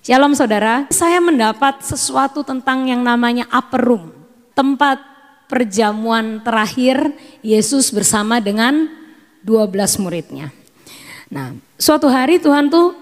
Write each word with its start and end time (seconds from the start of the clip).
Shalom 0.00 0.32
saudara, 0.32 0.88
saya 0.88 1.20
mendapat 1.20 1.84
sesuatu 1.84 2.40
tentang 2.40 2.88
yang 2.88 3.04
namanya 3.04 3.44
upper 3.52 3.84
room. 3.84 4.08
Tempat 4.56 4.96
perjamuan 5.44 6.40
terakhir 6.40 7.12
Yesus 7.44 7.92
bersama 7.92 8.40
dengan 8.40 8.88
12 9.44 10.00
muridnya. 10.00 10.48
Nah, 11.28 11.52
suatu 11.76 12.08
hari 12.08 12.40
Tuhan 12.40 12.72
tuh 12.72 12.96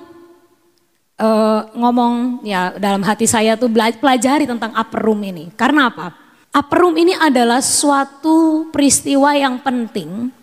uh, 1.22 1.70
ngomong 1.78 2.42
ya 2.42 2.74
dalam 2.74 3.06
hati 3.06 3.30
saya 3.30 3.54
tuh 3.54 3.70
pelajari 3.70 4.50
tentang 4.50 4.74
upper 4.74 4.98
room 4.98 5.22
ini. 5.22 5.54
Karena 5.54 5.94
apa? 5.94 6.10
Upper 6.50 6.82
room 6.82 6.98
ini 6.98 7.14
adalah 7.14 7.62
suatu 7.62 8.66
peristiwa 8.74 9.38
yang 9.38 9.62
penting 9.62 10.34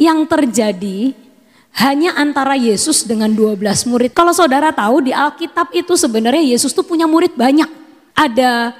yang 0.00 0.24
terjadi 0.24 1.27
hanya 1.78 2.18
antara 2.18 2.58
Yesus 2.58 3.06
dengan 3.06 3.30
12 3.30 3.86
murid. 3.86 4.10
Kalau 4.10 4.34
saudara 4.34 4.74
tahu 4.74 5.06
di 5.06 5.14
Alkitab 5.14 5.70
itu 5.70 5.94
sebenarnya 5.94 6.42
Yesus 6.42 6.74
tuh 6.74 6.82
punya 6.82 7.06
murid 7.06 7.38
banyak. 7.38 7.70
Ada 8.18 8.74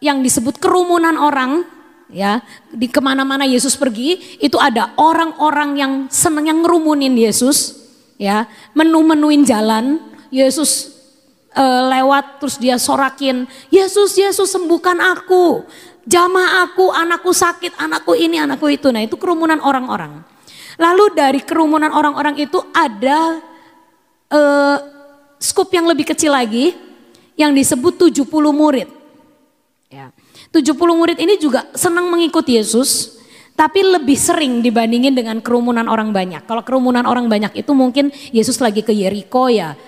yang 0.00 0.24
disebut 0.24 0.56
kerumunan 0.56 1.20
orang, 1.20 1.68
ya 2.08 2.40
di 2.72 2.88
ke 2.88 2.96
mana-mana 3.04 3.44
Yesus 3.44 3.76
pergi 3.76 4.40
itu 4.40 4.56
ada 4.56 4.96
orang-orang 4.96 5.70
yang 5.76 5.92
seneng 6.08 6.48
yang 6.48 6.64
ngerumunin 6.64 7.12
Yesus, 7.12 7.76
ya 8.16 8.48
menu-menuin 8.72 9.44
jalan. 9.44 10.00
Yesus 10.30 10.96
e, 11.52 11.64
lewat 11.92 12.40
terus 12.40 12.56
dia 12.56 12.80
sorakin, 12.80 13.44
Yesus 13.68 14.16
Yesus 14.16 14.48
sembuhkan 14.48 14.96
aku, 14.96 15.68
jamah 16.08 16.64
aku, 16.64 16.88
anakku 16.88 17.36
sakit, 17.36 17.76
anakku 17.76 18.16
ini, 18.16 18.40
anakku 18.40 18.70
itu. 18.72 18.88
Nah 18.88 19.04
itu 19.04 19.20
kerumunan 19.20 19.60
orang-orang. 19.60 20.24
Lalu 20.78 21.16
dari 21.16 21.40
kerumunan 21.42 21.90
orang-orang 21.90 22.38
itu 22.38 22.60
ada 22.70 23.40
uh, 24.30 24.78
skup 25.40 25.72
yang 25.72 25.88
lebih 25.88 26.12
kecil 26.12 26.36
lagi 26.36 26.76
yang 27.34 27.56
disebut 27.56 28.12
70 28.12 28.28
murid. 28.52 28.88
Ya. 29.88 30.12
70 30.52 30.76
murid 30.76 31.18
ini 31.18 31.38
juga 31.40 31.66
senang 31.72 32.10
mengikuti 32.10 32.58
Yesus, 32.58 33.18
tapi 33.54 33.86
lebih 33.86 34.18
sering 34.18 34.60
dibandingin 34.60 35.14
dengan 35.14 35.38
kerumunan 35.40 35.86
orang 35.86 36.10
banyak. 36.10 36.44
Kalau 36.44 36.62
kerumunan 36.66 37.06
orang 37.06 37.30
banyak 37.30 37.54
itu 37.54 37.72
mungkin 37.72 38.10
Yesus 38.34 38.58
lagi 38.58 38.82
ke 38.82 38.90
Yeriko 38.90 39.46
ya, 39.46 39.78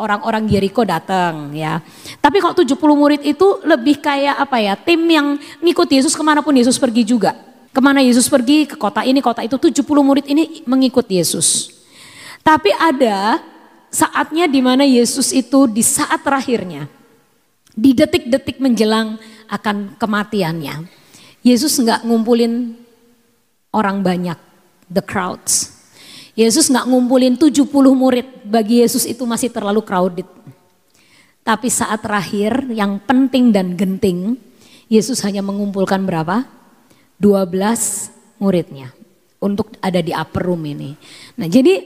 orang-orang 0.00 0.48
Yeriko 0.48 0.82
datang 0.82 1.52
ya. 1.52 1.78
Tapi 2.18 2.40
kalau 2.40 2.56
70 2.56 2.72
murid 2.96 3.20
itu 3.22 3.60
lebih 3.62 4.00
kayak 4.00 4.40
apa 4.40 4.56
ya, 4.58 4.74
tim 4.74 5.04
yang 5.06 5.36
ngikuti 5.60 6.00
Yesus 6.00 6.16
ke 6.16 6.24
mana 6.24 6.40
pun 6.40 6.56
Yesus 6.56 6.80
pergi 6.80 7.04
juga. 7.04 7.51
Ke 7.72 7.80
mana 7.80 8.04
Yesus 8.04 8.28
pergi, 8.28 8.68
ke 8.68 8.76
kota 8.76 9.00
ini, 9.00 9.24
kota 9.24 9.40
itu, 9.40 9.56
70 9.56 9.80
murid 10.04 10.28
ini 10.28 10.60
mengikut 10.68 11.08
Yesus. 11.08 11.72
Tapi 12.44 12.68
ada 12.76 13.40
saatnya 13.88 14.44
di 14.44 14.60
mana 14.60 14.84
Yesus 14.84 15.32
itu 15.32 15.64
di 15.64 15.80
saat 15.80 16.20
terakhirnya, 16.20 16.84
di 17.72 17.96
detik-detik 17.96 18.60
menjelang 18.60 19.16
akan 19.48 19.96
kematiannya. 19.96 20.84
Yesus 21.40 21.80
nggak 21.80 22.04
ngumpulin 22.04 22.76
orang 23.72 24.04
banyak, 24.04 24.36
the 24.92 25.00
crowds. 25.00 25.72
Yesus 26.36 26.68
nggak 26.68 26.88
ngumpulin 26.88 27.40
70 27.40 27.68
murid, 27.96 28.28
bagi 28.44 28.84
Yesus 28.84 29.08
itu 29.08 29.24
masih 29.24 29.48
terlalu 29.48 29.80
crowded. 29.80 30.28
Tapi 31.42 31.72
saat 31.72 32.04
terakhir 32.04 32.68
yang 32.68 33.00
penting 33.02 33.48
dan 33.48 33.74
genting, 33.80 34.38
Yesus 34.92 35.24
hanya 35.24 35.40
mengumpulkan 35.40 36.04
berapa? 36.04 36.44
12 37.22 38.42
muridnya 38.42 38.90
untuk 39.38 39.78
ada 39.78 40.02
di 40.02 40.10
upper 40.10 40.42
room 40.42 40.66
ini. 40.66 40.98
Nah 41.38 41.46
jadi 41.46 41.78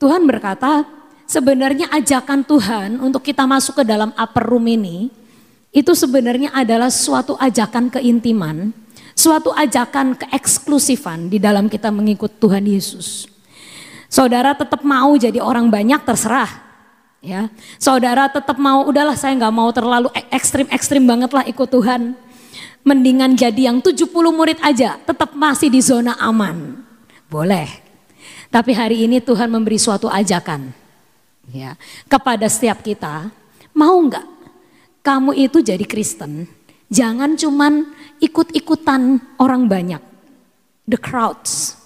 Tuhan 0.00 0.24
berkata 0.24 0.88
sebenarnya 1.28 1.92
ajakan 1.92 2.40
Tuhan 2.48 2.90
untuk 3.04 3.20
kita 3.20 3.44
masuk 3.44 3.80
ke 3.80 3.84
dalam 3.84 4.16
upper 4.16 4.48
room 4.48 4.64
ini 4.64 5.12
itu 5.72 5.92
sebenarnya 5.92 6.52
adalah 6.52 6.92
suatu 6.92 7.36
ajakan 7.36 7.88
keintiman, 7.88 8.72
suatu 9.16 9.52
ajakan 9.56 10.16
keeksklusifan 10.20 11.32
di 11.32 11.40
dalam 11.40 11.68
kita 11.68 11.88
mengikut 11.88 12.40
Tuhan 12.40 12.64
Yesus. 12.64 13.28
Saudara 14.12 14.52
tetap 14.52 14.84
mau 14.84 15.16
jadi 15.16 15.40
orang 15.40 15.72
banyak 15.72 16.04
terserah. 16.04 16.60
Ya, 17.22 17.48
saudara 17.78 18.26
tetap 18.26 18.58
mau 18.58 18.82
udahlah 18.82 19.14
saya 19.14 19.32
nggak 19.38 19.54
mau 19.54 19.70
terlalu 19.70 20.10
ekstrim 20.26 20.66
ekstrim 20.74 21.06
banget 21.06 21.30
lah 21.30 21.46
ikut 21.46 21.70
Tuhan. 21.70 22.18
Mendingan 22.82 23.38
jadi 23.38 23.70
yang 23.70 23.78
70 23.78 24.10
murid 24.10 24.58
aja, 24.58 24.98
tetap 24.98 25.38
masih 25.38 25.70
di 25.70 25.78
zona 25.78 26.18
aman. 26.18 26.82
Boleh. 27.30 27.70
Tapi 28.52 28.76
hari 28.76 29.06
ini 29.06 29.22
Tuhan 29.22 29.48
memberi 29.48 29.80
suatu 29.80 30.12
ajakan 30.12 30.74
ya 31.50 31.74
kepada 32.06 32.44
setiap 32.46 32.84
kita, 32.84 33.32
mau 33.72 33.96
nggak 33.96 34.26
kamu 35.00 35.34
itu 35.34 35.58
jadi 35.64 35.82
Kristen? 35.88 36.46
Jangan 36.92 37.34
cuman 37.34 37.88
ikut-ikutan 38.20 39.18
orang 39.40 39.64
banyak, 39.64 40.02
the 40.84 41.00
crowds. 41.00 41.80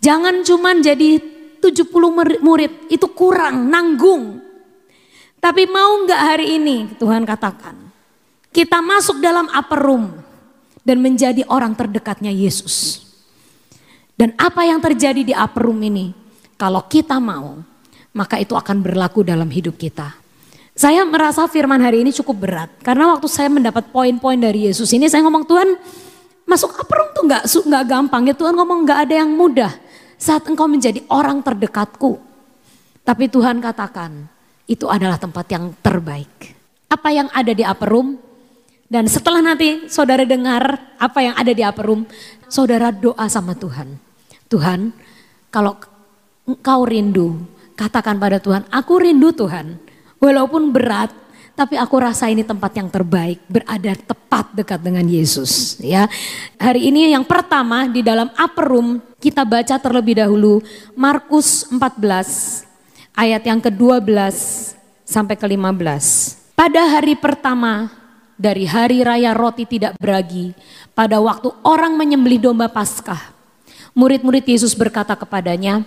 Jangan 0.00 0.42
cuman 0.42 0.80
jadi 0.80 1.20
70 1.60 1.92
murid, 2.42 2.72
itu 2.88 3.06
kurang, 3.12 3.68
nanggung. 3.68 4.40
Tapi 5.38 5.68
mau 5.68 6.02
nggak 6.02 6.22
hari 6.22 6.56
ini 6.56 6.96
Tuhan 6.96 7.22
katakan, 7.28 7.76
kita 8.52 8.84
masuk 8.84 9.18
dalam 9.18 9.48
upper 9.48 9.80
room 9.80 10.12
dan 10.84 11.00
menjadi 11.00 11.42
orang 11.48 11.72
terdekatnya 11.72 12.28
Yesus. 12.28 13.00
Dan 14.12 14.36
apa 14.36 14.68
yang 14.68 14.78
terjadi 14.78 15.24
di 15.24 15.34
upper 15.34 15.66
room 15.66 15.80
ini? 15.82 16.12
Kalau 16.60 16.84
kita 16.86 17.18
mau, 17.18 17.58
maka 18.14 18.38
itu 18.38 18.52
akan 18.52 18.84
berlaku 18.84 19.24
dalam 19.24 19.48
hidup 19.48 19.74
kita. 19.74 20.14
Saya 20.72 21.04
merasa 21.04 21.48
firman 21.48 21.80
hari 21.80 22.04
ini 22.04 22.12
cukup 22.12 22.36
berat. 22.48 22.70
Karena 22.84 23.12
waktu 23.12 23.26
saya 23.26 23.48
mendapat 23.48 23.88
poin-poin 23.90 24.38
dari 24.38 24.68
Yesus 24.68 24.92
ini, 24.94 25.08
saya 25.08 25.24
ngomong 25.26 25.44
Tuhan, 25.48 25.68
masuk 26.46 26.76
upper 26.76 26.96
room 27.02 27.10
tuh 27.16 27.24
gak, 27.28 27.44
gak 27.48 27.84
gampang. 27.88 28.22
Ya 28.28 28.34
Tuhan 28.36 28.54
ngomong 28.56 28.84
gak 28.86 29.08
ada 29.08 29.14
yang 29.24 29.32
mudah. 29.32 29.72
Saat 30.20 30.46
engkau 30.46 30.70
menjadi 30.70 31.02
orang 31.10 31.42
terdekatku. 31.42 32.20
Tapi 33.02 33.26
Tuhan 33.26 33.58
katakan, 33.58 34.30
itu 34.70 34.86
adalah 34.86 35.18
tempat 35.18 35.44
yang 35.50 35.74
terbaik. 35.82 36.54
Apa 36.86 37.10
yang 37.10 37.26
ada 37.34 37.50
di 37.50 37.66
upper 37.66 37.90
room? 37.90 38.31
Dan 38.92 39.08
setelah 39.08 39.40
nanti 39.40 39.88
saudara 39.88 40.20
dengar 40.28 40.92
apa 41.00 41.24
yang 41.24 41.32
ada 41.32 41.48
di 41.48 41.64
upper 41.64 41.88
room, 41.88 42.04
saudara 42.44 42.92
doa 42.92 43.24
sama 43.24 43.56
Tuhan. 43.56 43.96
Tuhan, 44.52 44.92
kalau 45.48 45.80
engkau 46.44 46.84
rindu, 46.84 47.40
katakan 47.72 48.20
pada 48.20 48.36
Tuhan, 48.36 48.68
aku 48.68 49.00
rindu 49.00 49.32
Tuhan. 49.32 49.80
Walaupun 50.20 50.68
berat, 50.76 51.08
tapi 51.56 51.80
aku 51.80 52.04
rasa 52.04 52.28
ini 52.28 52.44
tempat 52.44 52.76
yang 52.76 52.92
terbaik, 52.92 53.40
berada 53.48 53.96
tepat 53.96 54.52
dekat 54.52 54.84
dengan 54.84 55.08
Yesus. 55.08 55.80
Ya, 55.80 56.04
hari 56.60 56.92
ini 56.92 57.16
yang 57.16 57.24
pertama 57.24 57.88
di 57.88 58.04
dalam 58.04 58.28
upper 58.36 58.76
room 58.76 59.00
kita 59.16 59.48
baca 59.48 59.80
terlebih 59.80 60.20
dahulu 60.20 60.60
Markus 60.92 61.64
14 61.72 62.68
ayat 63.16 63.40
yang 63.40 63.56
ke-12 63.56 64.36
sampai 65.08 65.32
ke-15. 65.40 66.04
Pada 66.52 66.82
hari 66.92 67.16
pertama 67.16 68.01
dari 68.42 68.66
hari 68.66 69.06
raya 69.06 69.30
roti 69.30 69.62
tidak 69.62 69.94
beragi 70.02 70.50
pada 70.98 71.22
waktu 71.22 71.54
orang 71.62 71.94
menyembelih 71.94 72.42
domba 72.42 72.66
Paskah. 72.66 73.30
Murid-murid 73.94 74.42
Yesus 74.42 74.74
berkata 74.74 75.14
kepadanya, 75.14 75.86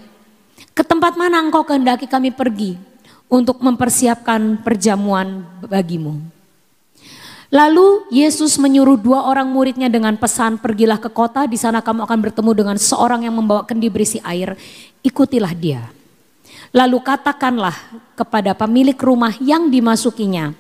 "Ke 0.72 0.88
tempat 0.88 1.20
mana 1.20 1.44
engkau 1.44 1.68
kehendaki 1.68 2.08
kami 2.08 2.32
pergi 2.32 2.80
untuk 3.28 3.60
mempersiapkan 3.60 4.64
perjamuan 4.64 5.44
bagimu?" 5.68 6.16
Lalu 7.52 8.08
Yesus 8.10 8.56
menyuruh 8.56 8.98
dua 8.98 9.28
orang 9.28 9.52
muridnya 9.52 9.92
dengan 9.92 10.16
pesan, 10.16 10.56
"Pergilah 10.56 10.98
ke 10.98 11.12
kota, 11.12 11.44
di 11.44 11.60
sana 11.60 11.84
kamu 11.84 12.08
akan 12.08 12.20
bertemu 12.24 12.52
dengan 12.56 12.78
seorang 12.80 13.28
yang 13.28 13.36
membawa 13.36 13.68
kendi 13.68 13.92
berisi 13.92 14.24
air. 14.24 14.56
Ikutilah 15.04 15.52
dia." 15.52 15.92
Lalu 16.76 17.00
katakanlah 17.04 17.76
kepada 18.20 18.52
pemilik 18.52 18.98
rumah 19.00 19.32
yang 19.40 19.72
dimasukinya, 19.72 20.52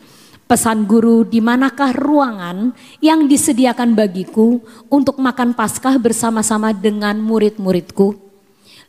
Pesan 0.45 0.85
guru, 0.85 1.25
di 1.25 1.41
manakah 1.41 1.89
ruangan 1.89 2.69
yang 3.01 3.25
disediakan 3.25 3.97
bagiku 3.97 4.61
untuk 4.93 5.17
makan 5.17 5.57
Paskah 5.57 5.97
bersama-sama 5.97 6.69
dengan 6.69 7.17
murid-muridku? 7.17 8.13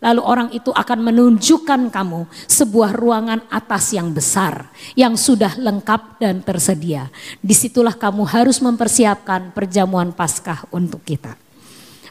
Lalu 0.04 0.20
orang 0.20 0.52
itu 0.52 0.68
akan 0.68 1.00
menunjukkan 1.00 1.88
kamu 1.88 2.28
sebuah 2.44 2.92
ruangan 2.92 3.40
atas 3.48 3.96
yang 3.96 4.12
besar, 4.12 4.68
yang 4.92 5.16
sudah 5.16 5.56
lengkap 5.56 6.20
dan 6.20 6.44
tersedia. 6.44 7.08
Di 7.40 7.56
situlah 7.56 7.96
kamu 7.96 8.28
harus 8.28 8.60
mempersiapkan 8.60 9.56
perjamuan 9.56 10.12
Paskah 10.12 10.68
untuk 10.68 11.00
kita. 11.08 11.40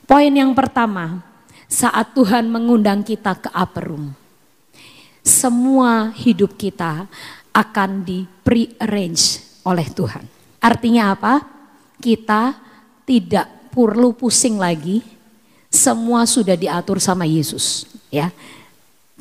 Poin 0.10 0.34
yang 0.34 0.58
pertama, 0.58 1.22
saat 1.70 2.18
Tuhan 2.18 2.50
mengundang 2.50 3.06
kita 3.06 3.38
ke 3.38 3.54
upper 3.54 3.94
room, 3.94 4.18
semua 5.22 6.10
hidup 6.18 6.58
kita 6.58 7.06
akan 7.56 8.04
di 8.04 8.28
pre-arrange 8.44 9.40
oleh 9.64 9.88
Tuhan. 9.88 10.28
Artinya 10.60 11.16
apa? 11.16 11.40
Kita 12.04 12.52
tidak 13.08 13.72
perlu 13.72 14.12
pusing 14.12 14.60
lagi, 14.60 15.00
semua 15.72 16.28
sudah 16.28 16.60
diatur 16.60 17.00
sama 17.00 17.24
Yesus, 17.24 17.88
ya. 18.12 18.30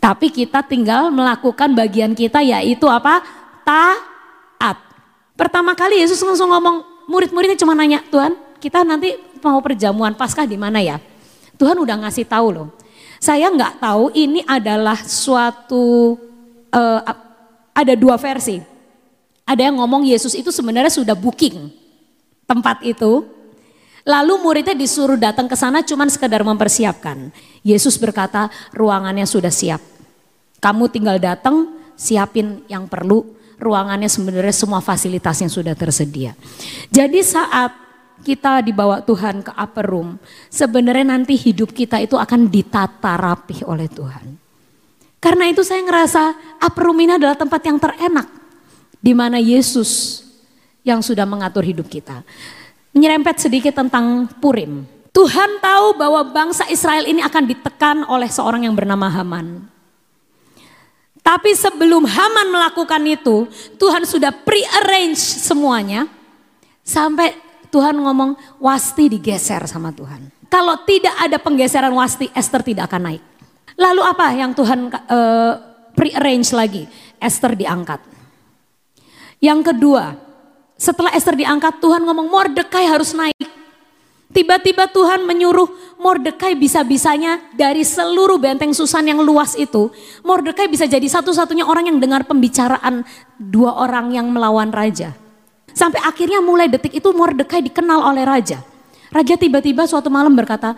Tapi 0.03 0.29
kita 0.35 0.67
tinggal 0.67 1.15
melakukan 1.15 1.73
bagian 1.73 2.13
kita 2.13 2.43
yaitu 2.43 2.91
apa? 2.91 3.23
Ta 3.63 4.13
Pertama 5.35 5.75
kali 5.75 5.99
Yesus 5.99 6.23
langsung 6.23 6.47
ngomong, 6.55 7.11
murid-muridnya 7.11 7.59
cuma 7.59 7.75
nanya, 7.75 7.99
Tuhan 8.07 8.39
kita 8.63 8.87
nanti 8.87 9.19
mau 9.43 9.59
perjamuan 9.59 10.15
Paskah 10.15 10.47
di 10.47 10.55
mana 10.55 10.79
ya? 10.79 11.03
Tuhan 11.59 11.75
udah 11.75 12.07
ngasih 12.07 12.23
tahu 12.31 12.55
loh. 12.55 12.69
Saya 13.19 13.51
nggak 13.51 13.83
tahu 13.83 14.15
ini 14.15 14.47
adalah 14.47 14.95
suatu, 14.95 16.15
uh, 16.71 17.01
ada 17.75 17.93
dua 17.99 18.15
versi. 18.17 18.63
Ada 19.45 19.69
yang 19.69 19.77
ngomong 19.83 20.09
Yesus 20.09 20.33
itu 20.33 20.49
sebenarnya 20.49 20.89
sudah 20.89 21.13
booking 21.13 21.69
tempat 22.49 22.81
itu. 22.87 23.29
Lalu 24.05 24.35
muridnya 24.41 24.77
disuruh 24.77 25.17
datang 25.17 25.49
ke 25.49 25.57
sana 25.57 25.81
cuman 25.85 26.09
sekedar 26.09 26.41
mempersiapkan. 26.45 27.33
Yesus 27.65 27.97
berkata 28.01 28.49
ruangannya 28.73 29.25
sudah 29.29 29.53
siap. 29.53 29.81
Kamu 30.61 30.89
tinggal 30.89 31.21
datang 31.21 31.73
siapin 31.97 32.65
yang 32.69 32.89
perlu 32.89 33.25
ruangannya 33.57 34.09
sebenarnya 34.09 34.53
semua 34.53 34.85
fasilitas 34.85 35.41
yang 35.41 35.53
sudah 35.53 35.73
tersedia. 35.73 36.37
Jadi 36.93 37.21
saat 37.25 37.73
kita 38.25 38.61
dibawa 38.61 39.01
Tuhan 39.05 39.41
ke 39.45 39.53
upper 39.57 39.87
room, 39.89 40.21
sebenarnya 40.53 41.17
nanti 41.17 41.37
hidup 41.37 41.73
kita 41.73 42.01
itu 42.01 42.17
akan 42.21 42.49
ditata 42.49 43.17
rapih 43.17 43.65
oleh 43.69 43.89
Tuhan. 43.89 44.44
Karena 45.25 45.49
itu 45.49 45.65
saya 45.65 45.81
ngerasa 45.81 46.37
upper 46.61 46.85
room 46.85 47.01
ini 47.01 47.17
adalah 47.17 47.33
tempat 47.33 47.65
yang 47.65 47.81
terenak. 47.81 48.29
Di 49.01 49.17
mana 49.17 49.41
Yesus 49.41 50.21
yang 50.85 51.01
sudah 51.01 51.25
mengatur 51.25 51.65
hidup 51.65 51.89
kita. 51.89 52.21
Menyerempet 52.93 53.41
sedikit 53.41 53.73
tentang 53.73 54.29
Purim. 54.37 54.85
Tuhan 55.17 55.65
tahu 55.65 55.97
bahwa 55.97 56.21
bangsa 56.29 56.69
Israel 56.69 57.09
ini 57.09 57.25
akan 57.25 57.45
ditekan 57.49 58.05
oleh 58.05 58.29
seorang 58.29 58.69
yang 58.69 58.77
bernama 58.77 59.09
Haman. 59.09 59.65
Tapi 61.25 61.57
sebelum 61.57 62.05
Haman 62.05 62.53
melakukan 62.53 63.01
itu, 63.09 63.49
Tuhan 63.81 64.05
sudah 64.05 64.29
pre-arrange 64.29 65.17
semuanya. 65.17 66.05
Sampai 66.85 67.33
Tuhan 67.73 67.97
ngomong, 67.97 68.61
wasti 68.61 69.09
digeser 69.09 69.65
sama 69.65 69.89
Tuhan. 69.89 70.29
Kalau 70.53 70.85
tidak 70.85 71.17
ada 71.17 71.41
penggeseran 71.41 71.97
wasti, 71.97 72.29
Esther 72.37 72.61
tidak 72.61 72.93
akan 72.93 73.09
naik. 73.09 73.34
Lalu 73.75 74.03
apa 74.07 74.27
yang 74.35 74.55
Tuhan 74.55 74.91
uh, 74.91 75.53
pre-arrange 75.95 76.51
lagi? 76.55 76.85
Esther 77.19 77.57
diangkat. 77.59 78.01
Yang 79.43 79.75
kedua, 79.75 80.17
setelah 80.79 81.13
Esther 81.15 81.37
diangkat, 81.37 81.79
Tuhan 81.83 82.03
ngomong 82.03 82.29
Mordekai 82.31 82.87
harus 82.87 83.13
naik. 83.13 83.47
Tiba-tiba 84.35 84.91
Tuhan 84.91 85.23
menyuruh 85.23 85.71
Mordekai 86.03 86.59
bisa-bisanya 86.59 87.39
dari 87.55 87.87
seluruh 87.87 88.35
benteng 88.35 88.75
Susan 88.75 89.07
yang 89.07 89.23
luas 89.23 89.55
itu. 89.55 89.95
Mordekai 90.27 90.67
bisa 90.67 90.91
jadi 90.91 91.07
satu-satunya 91.07 91.63
orang 91.63 91.87
yang 91.87 91.99
dengar 92.03 92.27
pembicaraan 92.27 93.07
dua 93.39 93.79
orang 93.79 94.11
yang 94.11 94.27
melawan 94.27 94.75
raja. 94.75 95.15
Sampai 95.71 96.03
akhirnya 96.03 96.43
mulai 96.43 96.67
detik 96.67 96.99
itu 96.99 97.15
Mordekai 97.15 97.63
dikenal 97.63 98.11
oleh 98.11 98.27
raja. 98.27 98.59
Raja 99.15 99.39
tiba-tiba 99.39 99.87
suatu 99.87 100.11
malam 100.11 100.35
berkata, 100.35 100.75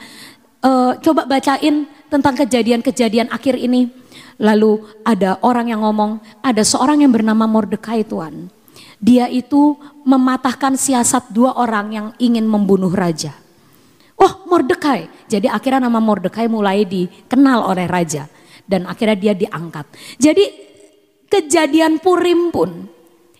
e, 0.66 0.70
coba 0.98 1.22
bacain 1.30 1.86
tentang 2.10 2.34
kejadian-kejadian 2.34 3.30
akhir 3.30 3.54
ini. 3.54 3.90
Lalu 4.36 4.84
ada 5.00 5.40
orang 5.40 5.72
yang 5.72 5.80
ngomong, 5.80 6.20
ada 6.44 6.60
seorang 6.60 7.00
yang 7.00 7.14
bernama 7.14 7.48
Mordekai 7.48 8.04
Tuhan. 8.04 8.52
Dia 9.00 9.32
itu 9.32 9.76
mematahkan 10.04 10.76
siasat 10.76 11.32
dua 11.32 11.56
orang 11.56 11.86
yang 11.92 12.06
ingin 12.20 12.44
membunuh 12.44 12.92
raja. 12.92 13.32
Oh 14.16 14.44
Mordekai. 14.48 15.08
Jadi 15.28 15.48
akhirnya 15.48 15.88
nama 15.88 16.00
Mordekai 16.00 16.48
mulai 16.48 16.84
dikenal 16.84 17.64
oleh 17.64 17.88
raja. 17.88 18.28
Dan 18.66 18.84
akhirnya 18.84 19.16
dia 19.16 19.34
diangkat. 19.36 19.86
Jadi 20.18 20.44
kejadian 21.32 22.02
Purim 22.02 22.50
pun 22.50 22.88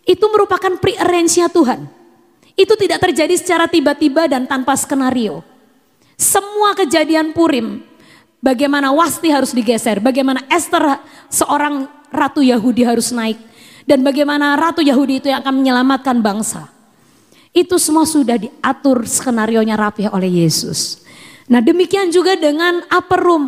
itu 0.07 0.25
merupakan 0.31 0.71
pre-arrange-nya 0.79 1.51
Tuhan. 1.51 1.89
Itu 2.57 2.73
tidak 2.79 3.05
terjadi 3.05 3.35
secara 3.37 3.69
tiba-tiba 3.69 4.31
dan 4.31 4.49
tanpa 4.49 4.79
skenario. 4.79 5.45
Semua 6.17 6.73
kejadian 6.73 7.37
Purim, 7.37 7.85
bagaimana 8.41 8.89
Wasti 8.89 9.29
harus 9.29 9.53
digeser, 9.53 10.01
bagaimana 10.01 10.41
Esther 10.49 10.97
seorang 11.29 11.85
ratu 12.09 12.41
Yahudi 12.41 12.89
harus 12.89 13.13
naik, 13.13 13.37
dan 13.85 14.01
bagaimana 14.01 14.57
ratu 14.57 14.81
Yahudi 14.81 15.21
itu 15.21 15.29
yang 15.29 15.45
akan 15.45 15.61
menyelamatkan 15.61 16.25
bangsa. 16.25 16.73
Itu 17.53 17.77
semua 17.77 18.09
sudah 18.09 18.41
diatur 18.41 19.05
skenario 19.05 19.61
nya 19.61 19.77
rapi 19.77 20.09
oleh 20.09 20.45
Yesus. 20.45 21.05
Nah 21.53 21.61
demikian 21.61 22.09
juga 22.09 22.37
dengan 22.37 22.81
upper 22.89 23.21
room. 23.21 23.45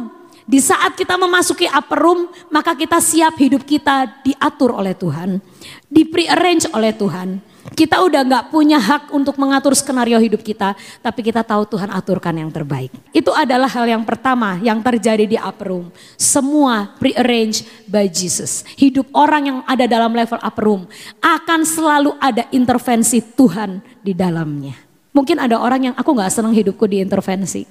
Di 0.49 0.65
saat 0.65 0.97
kita 0.97 1.21
memasuki 1.21 1.69
upper 1.69 2.01
room, 2.01 2.33
maka 2.49 2.73
kita 2.73 3.05
siap 3.05 3.37
hidup 3.37 3.69
kita 3.69 4.25
diatur 4.25 4.73
oleh 4.73 4.97
Tuhan. 4.97 5.45
Di 5.93 6.09
pre-arrange 6.09 6.73
oleh 6.73 6.97
Tuhan. 6.97 7.48
Kita 7.75 8.01
udah 8.01 8.25
gak 8.25 8.45
punya 8.49 8.81
hak 8.81 9.13
untuk 9.13 9.37
mengatur 9.37 9.77
skenario 9.77 10.17
hidup 10.17 10.41
kita, 10.41 10.73
tapi 11.05 11.21
kita 11.21 11.45
tahu 11.45 11.69
Tuhan 11.69 11.93
aturkan 11.93 12.33
yang 12.37 12.49
terbaik. 12.49 12.93
Itu 13.13 13.35
adalah 13.35 13.69
hal 13.69 13.85
yang 13.85 14.05
pertama 14.09 14.57
yang 14.65 14.81
terjadi 14.81 15.25
di 15.29 15.37
upper 15.37 15.69
room. 15.73 15.87
Semua 16.17 16.97
pre-arrange 16.97 17.67
by 17.85 18.09
Jesus. 18.09 18.65
Hidup 18.79 19.11
orang 19.13 19.43
yang 19.45 19.59
ada 19.69 19.85
dalam 19.85 20.13
level 20.15 20.41
upper 20.41 20.65
room 20.65 20.83
akan 21.21 21.61
selalu 21.67 22.17
ada 22.23 22.49
intervensi 22.55 23.21
Tuhan 23.21 23.85
di 24.01 24.17
dalamnya. 24.17 24.77
Mungkin 25.13 25.37
ada 25.37 25.59
orang 25.59 25.93
yang 25.93 25.95
aku 25.99 26.15
gak 26.15 26.33
senang 26.33 26.55
hidupku 26.55 26.87
diintervensi. 26.87 27.67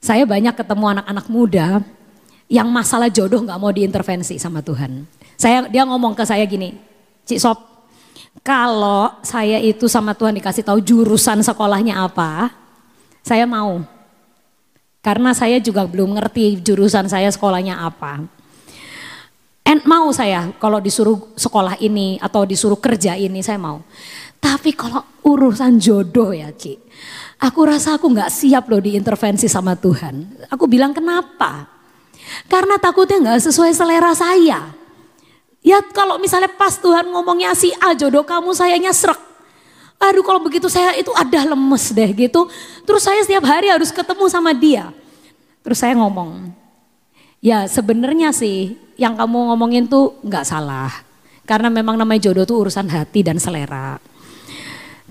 Saya 0.00 0.24
banyak 0.24 0.56
ketemu 0.56 0.96
anak-anak 0.96 1.26
muda 1.28 1.84
yang 2.50 2.66
masalah 2.72 3.12
jodoh 3.12 3.44
gak 3.44 3.60
mau 3.60 3.70
diintervensi 3.70 4.40
sama 4.40 4.64
Tuhan. 4.64 5.04
Saya 5.38 5.68
dia 5.70 5.86
ngomong 5.86 6.16
ke 6.16 6.24
saya 6.26 6.42
gini, 6.48 6.74
Cik 7.28 7.38
Sop, 7.38 7.58
kalau 8.40 9.20
saya 9.20 9.60
itu 9.60 9.84
sama 9.90 10.16
Tuhan 10.16 10.32
dikasih 10.38 10.64
tahu 10.64 10.80
jurusan 10.80 11.44
sekolahnya 11.44 12.00
apa, 12.00 12.54
saya 13.20 13.44
mau. 13.44 13.84
Karena 15.00 15.32
saya 15.32 15.56
juga 15.60 15.88
belum 15.88 16.16
ngerti 16.16 16.60
jurusan 16.60 17.08
saya 17.08 17.28
sekolahnya 17.32 17.80
apa. 17.80 18.20
And 19.64 19.80
mau 19.84 20.08
saya 20.10 20.50
kalau 20.56 20.80
disuruh 20.80 21.36
sekolah 21.36 21.78
ini 21.80 22.16
atau 22.20 22.44
disuruh 22.44 22.80
kerja 22.80 23.16
ini 23.16 23.44
saya 23.44 23.60
mau. 23.60 23.84
Tapi 24.40 24.72
kalau 24.72 25.04
urusan 25.20 25.76
jodoh 25.76 26.32
ya 26.32 26.48
Ci, 26.52 26.80
aku 27.38 27.60
rasa 27.68 28.00
aku 28.00 28.08
nggak 28.08 28.32
siap 28.32 28.72
loh 28.72 28.80
diintervensi 28.80 29.46
sama 29.52 29.76
Tuhan. 29.76 30.48
Aku 30.48 30.64
bilang 30.64 30.96
kenapa? 30.96 31.68
Karena 32.48 32.80
takutnya 32.80 33.20
nggak 33.20 33.52
sesuai 33.52 33.72
selera 33.76 34.16
saya. 34.16 34.79
Ya 35.60 35.84
kalau 35.92 36.16
misalnya 36.16 36.48
pas 36.48 36.80
Tuhan 36.80 37.04
ngomongnya 37.12 37.52
si 37.52 37.68
A 37.84 37.92
jodoh 37.92 38.24
kamu 38.24 38.56
sayanya 38.56 38.96
serak. 38.96 39.20
Aduh 40.00 40.24
kalau 40.24 40.40
begitu 40.40 40.64
saya 40.72 40.96
itu 40.96 41.12
ada 41.12 41.52
lemes 41.52 41.92
deh 41.92 42.10
gitu. 42.16 42.48
Terus 42.88 43.04
saya 43.04 43.20
setiap 43.20 43.44
hari 43.44 43.68
harus 43.68 43.92
ketemu 43.92 44.24
sama 44.32 44.56
dia. 44.56 44.88
Terus 45.60 45.76
saya 45.76 45.92
ngomong, 45.92 46.56
ya 47.44 47.68
sebenarnya 47.68 48.32
sih 48.32 48.80
yang 48.96 49.12
kamu 49.12 49.52
ngomongin 49.52 49.84
tuh 49.84 50.16
nggak 50.24 50.48
salah. 50.48 50.88
Karena 51.44 51.68
memang 51.68 52.00
namanya 52.00 52.32
jodoh 52.32 52.48
tuh 52.48 52.64
urusan 52.64 52.88
hati 52.88 53.20
dan 53.20 53.36
selera. 53.36 54.00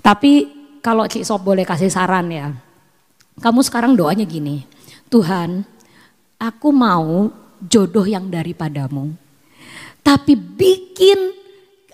Tapi 0.02 0.50
kalau 0.82 1.06
Cik 1.06 1.22
Sob 1.22 1.46
boleh 1.46 1.62
kasih 1.62 1.92
saran 1.92 2.26
ya. 2.26 2.50
Kamu 3.38 3.62
sekarang 3.62 3.94
doanya 3.94 4.26
gini, 4.26 4.66
Tuhan 5.06 5.62
aku 6.40 6.68
mau 6.74 7.30
jodoh 7.62 8.04
yang 8.08 8.26
daripadamu 8.26 9.29
tapi 10.10 10.34
bikin 10.34 11.38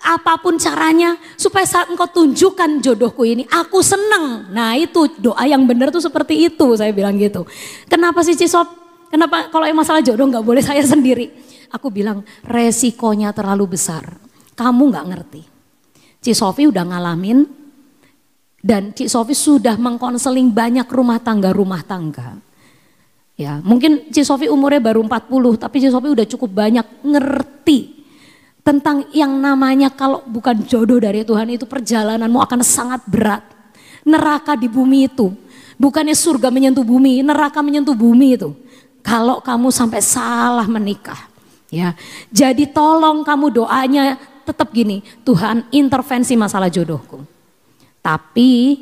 apa 0.00 0.40
pun 0.40 0.56
caranya 0.56 1.20
supaya 1.37 1.68
saat 1.68 1.92
engkau 1.92 2.08
tunjukkan 2.08 2.80
jodohku 2.80 3.28
ini 3.28 3.44
aku 3.44 3.85
seneng. 3.85 4.49
Nah 4.56 4.73
itu 4.73 5.20
doa 5.20 5.44
yang 5.44 5.68
benar 5.68 5.92
tuh 5.92 6.00
seperti 6.00 6.49
itu 6.49 6.80
saya 6.80 6.96
bilang 6.96 7.20
gitu. 7.20 7.44
Kenapa 7.85 8.25
sih 8.25 8.32
Cisop? 8.32 8.64
Kenapa 9.12 9.52
kalau 9.52 9.68
yang 9.68 9.76
masalah 9.76 10.00
jodoh 10.00 10.25
nggak 10.32 10.40
boleh 10.40 10.64
saya 10.64 10.80
sendiri? 10.80 11.28
Aku 11.68 11.92
bilang 11.92 12.25
resikonya 12.40 13.37
terlalu 13.37 13.76
besar. 13.76 14.16
Kamu 14.56 14.88
nggak 14.88 15.06
ngerti. 15.12 15.42
Cisofi 16.25 16.64
udah 16.73 16.88
ngalamin 16.88 17.44
dan 18.64 18.96
Cik 18.96 19.12
Sofi 19.12 19.37
sudah 19.37 19.76
mengkonseling 19.76 20.56
banyak 20.56 20.88
rumah 20.88 21.20
tangga-rumah 21.20 21.85
tangga. 21.85 22.40
Ya, 23.37 23.61
mungkin 23.61 24.08
Cik 24.08 24.25
Sofi 24.25 24.46
umurnya 24.49 24.80
baru 24.80 25.04
40, 25.04 25.61
tapi 25.61 25.76
Cik 25.85 25.92
Sofi 25.92 26.08
udah 26.08 26.25
cukup 26.25 26.50
banyak 26.56 26.87
ngerti 27.04 27.96
tentang 28.66 29.06
yang 29.14 29.30
namanya 29.38 29.94
kalau 29.94 30.26
bukan 30.26 30.66
jodoh 30.66 30.99
dari 30.99 31.23
Tuhan 31.23 31.46
itu 31.54 31.70
perjalananmu 31.70 32.42
akan 32.42 32.66
sangat 32.66 33.06
berat. 33.06 33.46
Neraka 34.02 34.58
di 34.58 34.66
bumi 34.66 35.06
itu, 35.06 35.30
bukannya 35.78 36.18
surga 36.18 36.50
menyentuh 36.50 36.82
bumi, 36.82 37.23
neraka 37.23 37.62
menyentuh 37.62 37.94
bumi 37.94 38.35
itu. 38.35 38.50
Kalau 39.06 39.38
kamu 39.38 39.70
sampai 39.70 40.02
salah 40.02 40.66
menikah, 40.66 41.30
ya. 41.70 41.94
Jadi 42.35 42.66
tolong 42.66 43.23
kamu 43.23 43.54
doanya 43.54 44.18
tetap 44.42 44.75
gini, 44.75 45.02
Tuhan 45.23 45.70
intervensi 45.70 46.35
masalah 46.35 46.66
jodohku. 46.66 47.23
Tapi 48.02 48.78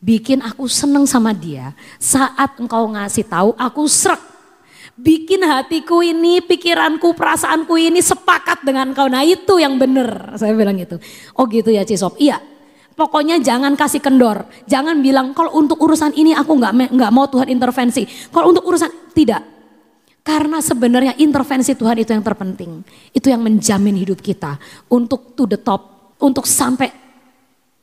bikin 0.00 0.40
aku 0.44 0.64
seneng 0.68 1.04
sama 1.08 1.32
dia 1.32 1.72
saat 1.96 2.56
engkau 2.60 2.88
ngasih 2.92 3.24
tahu 3.24 3.56
aku 3.56 3.88
serak 3.88 4.20
Bikin 4.94 5.42
hatiku 5.42 6.06
ini, 6.06 6.38
pikiranku, 6.38 7.18
perasaanku 7.18 7.74
ini 7.74 7.98
sepakat 7.98 8.62
dengan 8.62 8.94
kau. 8.94 9.10
Nah 9.10 9.26
itu 9.26 9.58
yang 9.58 9.74
benar. 9.74 10.38
Saya 10.38 10.54
bilang 10.54 10.78
gitu. 10.78 11.02
Oh 11.34 11.50
gitu 11.50 11.74
ya 11.74 11.82
Cisop. 11.82 12.14
Iya. 12.22 12.38
Pokoknya 12.94 13.42
jangan 13.42 13.74
kasih 13.74 13.98
kendor. 13.98 14.46
Jangan 14.70 15.02
bilang 15.02 15.34
kalau 15.34 15.50
untuk 15.58 15.82
urusan 15.82 16.14
ini 16.14 16.30
aku 16.30 16.54
nggak 16.54 16.94
nggak 16.94 17.10
mau 17.10 17.26
Tuhan 17.26 17.50
intervensi. 17.50 18.06
Kalau 18.30 18.54
untuk 18.54 18.62
urusan 18.70 19.10
tidak. 19.10 19.42
Karena 20.22 20.62
sebenarnya 20.62 21.18
intervensi 21.18 21.74
Tuhan 21.74 21.98
itu 21.98 22.14
yang 22.14 22.22
terpenting. 22.22 22.86
Itu 23.10 23.34
yang 23.34 23.42
menjamin 23.42 23.98
hidup 23.98 24.22
kita 24.22 24.62
untuk 24.86 25.34
to 25.34 25.44
the 25.50 25.58
top, 25.58 26.14
untuk 26.22 26.46
sampai 26.46 26.88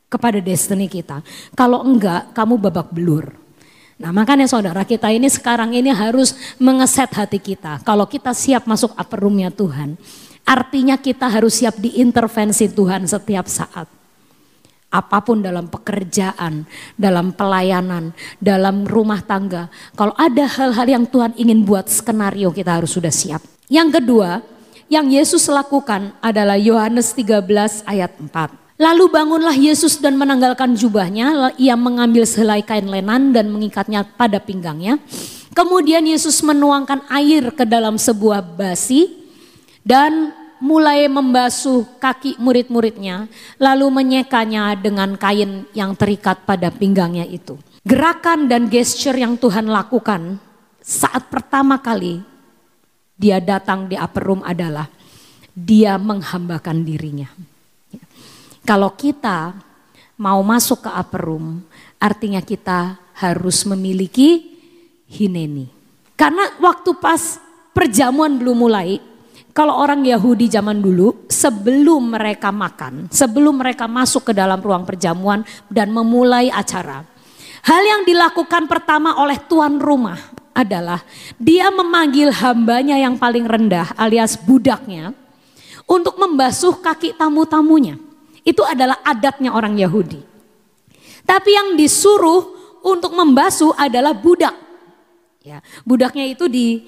kepada 0.07 0.39
destiny 0.39 0.87
kita. 0.87 1.19
Kalau 1.59 1.83
enggak, 1.83 2.31
kamu 2.31 2.55
babak 2.55 2.89
belur. 2.95 3.40
Nah 4.01 4.09
makanya 4.09 4.49
saudara 4.49 4.81
kita 4.81 5.13
ini 5.13 5.29
sekarang 5.29 5.77
ini 5.77 5.93
harus 5.93 6.33
mengeset 6.57 7.13
hati 7.13 7.37
kita. 7.37 7.85
Kalau 7.85 8.09
kita 8.09 8.33
siap 8.33 8.65
masuk 8.65 8.97
upper 8.97 9.21
roomnya 9.21 9.53
Tuhan. 9.53 9.93
Artinya 10.41 10.97
kita 10.97 11.29
harus 11.29 11.61
siap 11.61 11.77
diintervensi 11.77 12.65
Tuhan 12.73 13.05
setiap 13.05 13.45
saat. 13.45 13.85
Apa 14.91 15.21
pun 15.21 15.39
dalam 15.39 15.69
pekerjaan, 15.69 16.65
dalam 16.97 17.31
pelayanan, 17.31 18.11
dalam 18.41 18.83
rumah 18.89 19.21
tangga. 19.21 19.69
Kalau 19.93 20.17
ada 20.17 20.49
hal-hal 20.49 20.87
yang 20.89 21.05
Tuhan 21.05 21.37
ingin 21.37 21.61
buat 21.61 21.85
skenario 21.85 22.49
kita 22.49 22.81
harus 22.81 22.91
sudah 22.97 23.13
siap. 23.13 23.39
Yang 23.69 24.01
kedua, 24.01 24.41
yang 24.91 25.07
Yesus 25.07 25.47
lakukan 25.47 26.11
adalah 26.19 26.59
Yohanes 26.59 27.13
13 27.15 27.85
ayat 27.87 28.11
4. 28.17 28.60
Lalu 28.81 29.13
bangunlah 29.13 29.53
Yesus 29.53 30.01
dan 30.01 30.17
menanggalkan 30.17 30.73
jubahnya, 30.73 31.53
ia 31.61 31.77
mengambil 31.77 32.25
sehelai 32.25 32.65
kain 32.65 32.89
lenan 32.89 33.29
dan 33.29 33.53
mengikatnya 33.53 34.01
pada 34.17 34.41
pinggangnya. 34.41 34.97
Kemudian 35.53 36.01
Yesus 36.01 36.41
menuangkan 36.41 37.05
air 37.13 37.53
ke 37.53 37.61
dalam 37.61 38.01
sebuah 38.01 38.41
basi 38.41 39.29
dan 39.85 40.33
mulai 40.57 41.05
membasuh 41.05 41.85
kaki 42.01 42.41
murid-muridnya, 42.41 43.29
lalu 43.61 43.85
menyekanya 44.01 44.73
dengan 44.73 45.13
kain 45.13 45.69
yang 45.77 45.93
terikat 45.93 46.41
pada 46.49 46.73
pinggangnya 46.73 47.29
itu. 47.29 47.61
Gerakan 47.85 48.49
dan 48.49 48.65
gesture 48.65 49.13
yang 49.13 49.37
Tuhan 49.37 49.69
lakukan 49.69 50.41
saat 50.81 51.29
pertama 51.29 51.77
kali 51.77 52.25
dia 53.13 53.37
datang 53.37 53.85
di 53.85 53.93
upper 53.93 54.25
room 54.25 54.41
adalah 54.41 54.89
dia 55.53 56.01
menghambakan 56.01 56.81
dirinya. 56.81 57.29
Kalau 58.61 58.93
kita 58.93 59.57
mau 60.21 60.37
masuk 60.45 60.85
ke 60.85 60.89
upper 60.93 61.21
room, 61.25 61.65
artinya 61.97 62.41
kita 62.45 63.01
harus 63.17 63.65
memiliki 63.65 64.57
hineni. 65.09 65.65
Karena 66.13 66.45
waktu 66.61 66.93
pas 67.01 67.41
perjamuan 67.73 68.37
belum 68.37 68.57
mulai, 68.61 69.01
kalau 69.51 69.75
orang 69.81 70.05
Yahudi 70.05 70.47
zaman 70.47 70.77
dulu, 70.77 71.25
sebelum 71.27 72.13
mereka 72.13 72.53
makan, 72.53 73.09
sebelum 73.09 73.57
mereka 73.57 73.89
masuk 73.89 74.29
ke 74.29 74.33
dalam 74.37 74.61
ruang 74.61 74.85
perjamuan 74.85 75.41
dan 75.67 75.89
memulai 75.89 76.53
acara, 76.53 77.03
hal 77.65 77.81
yang 77.81 78.01
dilakukan 78.05 78.69
pertama 78.69 79.17
oleh 79.17 79.41
tuan 79.49 79.81
rumah 79.81 80.21
adalah 80.53 81.01
dia 81.35 81.67
memanggil 81.73 82.29
hambanya 82.29 82.95
yang 82.95 83.17
paling 83.17 83.43
rendah 83.43 83.91
alias 83.97 84.37
budaknya 84.37 85.11
untuk 85.89 86.15
membasuh 86.15 86.77
kaki 86.79 87.17
tamu-tamunya. 87.17 88.10
Itu 88.41 88.65
adalah 88.65 88.99
adatnya 89.05 89.53
orang 89.53 89.77
Yahudi. 89.77 90.21
Tapi 91.25 91.49
yang 91.53 91.77
disuruh 91.77 92.57
untuk 92.81 93.13
membasuh 93.13 93.77
adalah 93.77 94.17
budak. 94.17 94.57
Ya, 95.41 95.61
budaknya 95.85 96.29
itu 96.29 96.45
di 96.45 96.85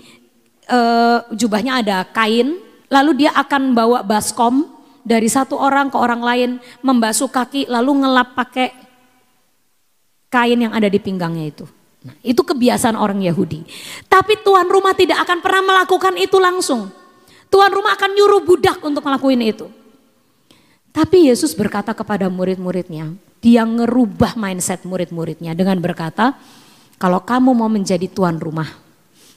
uh, 0.69 1.25
jubahnya 1.33 1.81
ada 1.81 1.98
kain, 2.05 2.62
lalu 2.89 3.25
dia 3.25 3.31
akan 3.33 3.74
bawa 3.74 4.05
baskom 4.05 4.69
dari 5.01 5.25
satu 5.25 5.57
orang 5.57 5.89
ke 5.89 5.98
orang 5.98 6.22
lain, 6.22 6.50
membasuh 6.86 7.29
kaki, 7.29 7.65
lalu 7.65 8.05
ngelap 8.05 8.38
pakai 8.38 8.69
kain 10.29 10.57
yang 10.57 10.74
ada 10.74 10.89
di 10.89 10.98
pinggangnya 10.98 11.45
itu. 11.50 11.65
Nah, 12.03 12.15
itu 12.19 12.41
kebiasaan 12.41 13.00
orang 13.00 13.24
Yahudi. 13.24 13.63
Tapi 14.12 14.41
tuan 14.43 14.67
rumah 14.67 14.91
tidak 14.91 15.24
akan 15.24 15.39
pernah 15.39 15.63
melakukan 15.63 16.13
itu 16.19 16.36
langsung. 16.41 16.91
Tuan 17.48 17.69
rumah 17.69 17.95
akan 17.95 18.12
nyuruh 18.17 18.41
budak 18.43 18.81
untuk 18.81 19.05
melakukan 19.05 19.39
itu. 19.39 19.67
Tapi 20.93 21.33
Yesus 21.33 21.57
berkata 21.57 21.89
kepada 21.97 22.29
murid-muridnya, 22.29 23.17
dia 23.41 23.65
ngerubah 23.65 24.38
mindset 24.38 24.85
murid-muridnya 24.85 25.57
dengan 25.57 25.81
berkata, 25.81 26.38
kalau 27.01 27.25
kamu 27.25 27.50
mau 27.57 27.65
menjadi 27.65 28.05
tuan 28.05 28.38
rumah, 28.38 28.69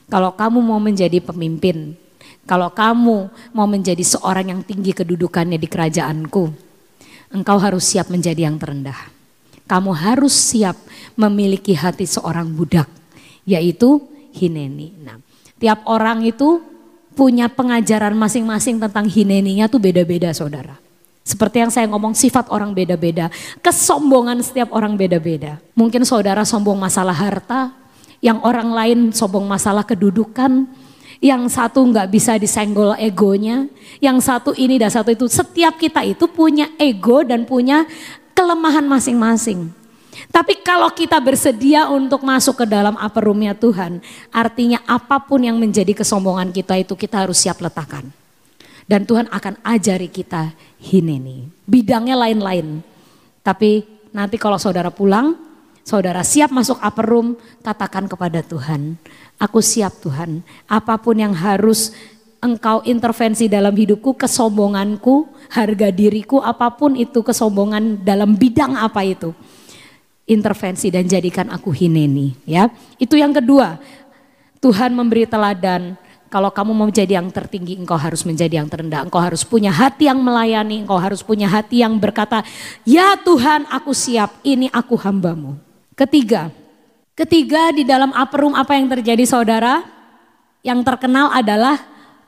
kalau 0.05 0.37
kamu 0.37 0.61
mau 0.61 0.77
menjadi 0.77 1.17
pemimpin, 1.17 1.97
kalau 2.45 2.69
kamu 2.69 3.33
mau 3.57 3.67
menjadi 3.67 3.99
seorang 4.05 4.53
yang 4.53 4.61
tinggi 4.61 4.93
kedudukannya 4.93 5.57
di 5.57 5.65
kerajaanku, 5.65 6.53
engkau 7.33 7.57
harus 7.57 7.89
siap 7.89 8.13
menjadi 8.13 8.47
yang 8.47 8.61
terendah. 8.61 9.09
Kamu 9.67 9.91
harus 9.91 10.31
siap 10.31 10.79
memiliki 11.19 11.75
hati 11.75 12.07
seorang 12.07 12.47
budak, 12.53 12.87
yaitu 13.43 13.99
hineni. 14.31 14.95
Nah, 15.03 15.19
tiap 15.59 15.83
orang 15.89 16.23
itu 16.23 16.63
punya 17.17 17.49
pengajaran 17.49 18.15
masing-masing 18.15 18.79
tentang 18.79 19.09
hineninya 19.09 19.67
tuh 19.67 19.81
beda-beda 19.81 20.31
saudara. 20.31 20.86
Seperti 21.27 21.59
yang 21.59 21.67
saya 21.67 21.91
ngomong 21.91 22.15
sifat 22.15 22.47
orang 22.47 22.71
beda-beda. 22.71 23.27
Kesombongan 23.59 24.39
setiap 24.39 24.71
orang 24.71 24.95
beda-beda. 24.95 25.59
Mungkin 25.75 26.07
saudara 26.07 26.47
sombong 26.47 26.79
masalah 26.79 27.11
harta. 27.11 27.75
Yang 28.23 28.39
orang 28.47 28.71
lain 28.71 28.99
sombong 29.11 29.43
masalah 29.43 29.83
kedudukan. 29.83 30.63
Yang 31.19 31.43
satu 31.51 31.83
nggak 31.83 32.07
bisa 32.07 32.39
disenggol 32.39 32.95
egonya. 32.95 33.67
Yang 33.99 34.23
satu 34.23 34.55
ini 34.55 34.79
dan 34.79 34.87
satu 34.87 35.11
itu. 35.11 35.27
Setiap 35.27 35.75
kita 35.75 35.99
itu 36.07 36.31
punya 36.31 36.71
ego 36.79 37.19
dan 37.27 37.43
punya 37.43 37.83
kelemahan 38.31 38.87
masing-masing. 38.87 39.67
Tapi 40.31 40.63
kalau 40.63 40.87
kita 40.95 41.19
bersedia 41.19 41.91
untuk 41.91 42.23
masuk 42.23 42.63
ke 42.63 42.65
dalam 42.71 42.95
upper 42.95 43.27
roomnya 43.27 43.51
Tuhan. 43.51 43.99
Artinya 44.31 44.79
apa 44.87 45.19
pun 45.19 45.43
yang 45.43 45.59
menjadi 45.59 45.91
kesombongan 45.91 46.55
kita 46.55 46.79
itu 46.79 46.95
kita 46.95 47.27
harus 47.27 47.35
siap 47.35 47.59
letakkan. 47.59 48.07
Dan 48.87 49.03
Tuhan 49.03 49.27
akan 49.27 49.59
ajari 49.67 50.07
kita 50.07 50.55
hineni. 50.79 51.51
Bidangnya 51.67 52.15
lain-lain. 52.15 52.79
Tapi 53.43 53.83
nanti 54.15 54.39
kalau 54.39 54.55
saudara 54.55 54.87
pulang, 54.87 55.35
saudara 55.83 56.23
siap 56.23 56.55
masuk 56.55 56.79
upper 56.79 57.03
room, 57.03 57.35
katakan 57.59 58.07
kepada 58.07 58.39
Tuhan, 58.39 58.95
aku 59.35 59.59
siap 59.59 59.99
Tuhan. 59.99 60.39
Apa 60.71 60.95
pun 61.03 61.19
yang 61.19 61.35
harus 61.35 61.91
engkau 62.39 62.79
intervensi 62.87 63.51
dalam 63.51 63.75
hidupku, 63.75 64.15
kesombonganku, 64.15 65.27
harga 65.51 65.91
diriku, 65.91 66.39
apa 66.39 66.71
pun 66.71 66.95
itu 66.95 67.19
kesombongan 67.19 68.03
dalam 68.07 68.39
bidang 68.39 68.77
apa 68.79 69.03
itu. 69.03 69.35
Intervensi 70.27 70.91
dan 70.91 71.07
jadikan 71.07 71.47
aku 71.51 71.71
hineni 71.71 72.35
ya. 72.43 72.67
Itu 72.99 73.15
yang 73.15 73.31
kedua. 73.31 73.79
Tuhan 74.59 74.91
memberi 74.91 75.23
teladan 75.23 75.95
kalau 76.27 76.51
kamu 76.51 76.71
mau 76.75 76.87
menjadi 76.91 77.19
yang 77.19 77.31
tertinggi, 77.31 77.79
engkau 77.79 77.95
harus 77.95 78.27
menjadi 78.27 78.59
yang 78.59 78.67
terendah. 78.67 79.07
Engkau 79.07 79.19
harus 79.23 79.47
punya 79.47 79.71
hati 79.71 80.11
yang 80.11 80.19
melayani, 80.19 80.83
engkau 80.83 80.99
harus 80.99 81.23
punya 81.23 81.47
hati 81.47 81.79
yang 81.83 81.95
berkata, 81.95 82.43
ya 82.83 83.15
Tuhan 83.15 83.63
aku 83.71 83.95
siap, 83.95 84.43
ini 84.43 84.67
aku 84.75 84.99
hambamu. 84.99 85.55
Ketiga, 85.95 86.51
ketiga 87.15 87.71
di 87.71 87.87
dalam 87.87 88.11
upper 88.11 88.43
room 88.43 88.55
apa 88.59 88.75
yang 88.75 88.91
terjadi 88.91 89.23
saudara? 89.23 89.87
Yang 90.61 90.83
terkenal 90.83 91.31
adalah 91.31 91.79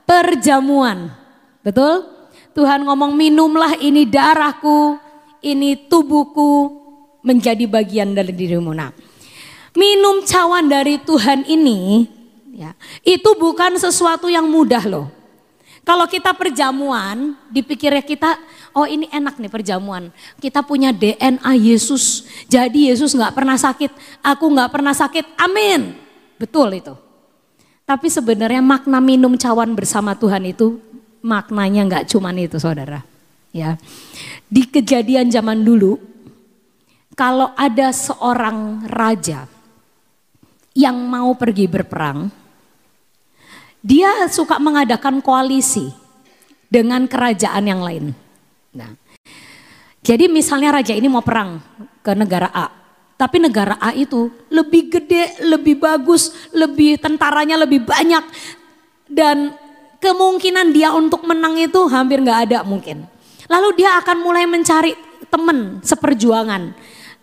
perjamuan. 0.08 1.12
Betul? 1.60 2.08
Tuhan 2.56 2.88
ngomong 2.88 3.14
minumlah 3.14 3.84
ini 3.84 4.08
darahku, 4.08 4.96
ini 5.44 5.76
tubuhku 5.92 6.80
menjadi 7.20 7.68
bagian 7.68 8.16
dari 8.16 8.32
dirimu. 8.32 8.72
Nah, 8.72 8.96
minum 9.76 10.24
cawan 10.24 10.72
dari 10.72 10.98
Tuhan 11.04 11.44
ini 11.46 12.08
Ya, 12.50 12.74
itu 13.06 13.30
bukan 13.38 13.78
sesuatu 13.78 14.26
yang 14.26 14.50
mudah 14.50 14.82
loh. 14.90 15.08
Kalau 15.86 16.06
kita 16.06 16.36
perjamuan, 16.38 17.34
dipikirnya 17.50 18.06
kita, 18.06 18.38
oh 18.78 18.86
ini 18.86 19.10
enak 19.10 19.42
nih 19.42 19.50
perjamuan. 19.50 20.14
Kita 20.38 20.62
punya 20.62 20.94
DNA 20.94 21.50
Yesus, 21.58 22.30
jadi 22.46 22.94
Yesus 22.94 23.18
nggak 23.18 23.34
pernah 23.34 23.58
sakit, 23.58 24.22
aku 24.22 24.46
nggak 24.54 24.70
pernah 24.70 24.94
sakit, 24.94 25.26
amin. 25.40 25.98
Betul 26.38 26.78
itu. 26.78 26.94
Tapi 27.90 28.06
sebenarnya 28.06 28.62
makna 28.62 29.02
minum 29.02 29.34
cawan 29.34 29.74
bersama 29.74 30.14
Tuhan 30.14 30.46
itu 30.46 30.78
maknanya 31.26 31.90
nggak 31.90 32.06
cuman 32.14 32.38
itu 32.38 32.62
saudara. 32.62 33.02
Ya, 33.50 33.82
di 34.46 34.70
kejadian 34.70 35.34
zaman 35.34 35.66
dulu, 35.66 35.98
kalau 37.18 37.50
ada 37.58 37.90
seorang 37.90 38.86
raja 38.86 39.50
yang 40.78 41.02
mau 41.02 41.34
pergi 41.34 41.66
berperang, 41.66 42.30
dia 43.80 44.28
suka 44.28 44.60
mengadakan 44.60 45.24
koalisi 45.24 45.92
dengan 46.68 47.08
kerajaan 47.08 47.64
yang 47.66 47.82
lain. 47.82 48.06
Nah, 48.76 48.94
jadi 50.04 50.30
misalnya 50.30 50.80
raja 50.80 50.94
ini 50.94 51.08
mau 51.10 51.24
perang 51.24 51.60
ke 52.04 52.12
negara 52.16 52.50
A, 52.54 52.68
Tapi 53.20 53.36
negara 53.36 53.76
A 53.84 53.92
itu 53.92 54.32
lebih 54.48 54.88
gede, 54.88 55.44
lebih 55.44 55.76
bagus, 55.76 56.32
lebih 56.56 56.96
tentaranya 57.04 57.60
lebih 57.60 57.84
banyak. 57.84 58.24
Dan 59.12 59.52
kemungkinan 60.00 60.72
dia 60.72 60.96
untuk 60.96 61.28
menang 61.28 61.60
itu 61.60 61.84
hampir 61.92 62.24
nggak 62.24 62.40
ada 62.48 62.60
mungkin. 62.64 63.04
Lalu 63.52 63.84
dia 63.84 64.00
akan 64.00 64.24
mulai 64.24 64.48
mencari 64.48 64.96
teman 65.28 65.84
seperjuangan 65.84 66.72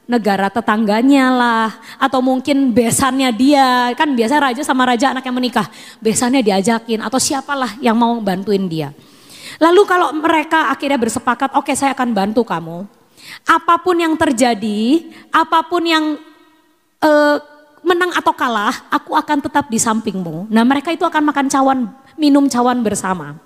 negara 0.06 0.46
tetangganya 0.46 1.34
lah 1.34 1.70
atau 1.98 2.22
mungkin 2.22 2.70
besannya 2.70 3.30
dia. 3.34 3.92
Kan 3.98 4.14
biasa 4.14 4.38
raja 4.38 4.62
sama 4.62 4.86
raja 4.86 5.12
anaknya 5.12 5.34
menikah 5.34 5.66
besannya 5.98 6.40
diajakin 6.40 7.02
atau 7.02 7.18
siapalah 7.18 7.75
yang 7.82 7.98
mau 7.98 8.16
bantuin 8.22 8.64
dia. 8.70 8.94
Lalu 9.58 9.82
kalau 9.84 10.14
mereka 10.14 10.70
akhirnya 10.70 10.98
bersepakat 10.98 11.52
oke 11.54 11.68
okay, 11.70 11.76
saya 11.76 11.92
akan 11.92 12.14
bantu 12.14 12.46
kamu 12.46 12.86
apa 13.46 13.75
pun 13.82 13.96
yang 13.98 14.14
terjadi 14.14 15.10
apa 15.34 15.66
pun 15.66 15.82
yang 15.82 16.18
uh, 17.02 17.36
menang 17.86 18.10
atau 18.18 18.34
kalah 18.34 18.75
aku 18.90 19.14
akan 19.14 19.38
tetap 19.42 19.70
di 19.70 19.78
sampingmu. 19.78 20.50
Nah 20.50 20.62
mereka 20.66 20.90
itu 20.90 21.06
akan 21.06 21.22
makan 21.30 21.46
cawan 21.46 21.78
minum 22.18 22.46
cawan 22.50 22.82
bersama. 22.82 23.38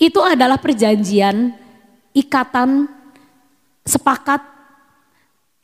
Itu 0.00 0.24
adalah 0.24 0.58
perjanjian 0.58 1.54
ikatan 2.16 2.88
sepakat 3.84 4.53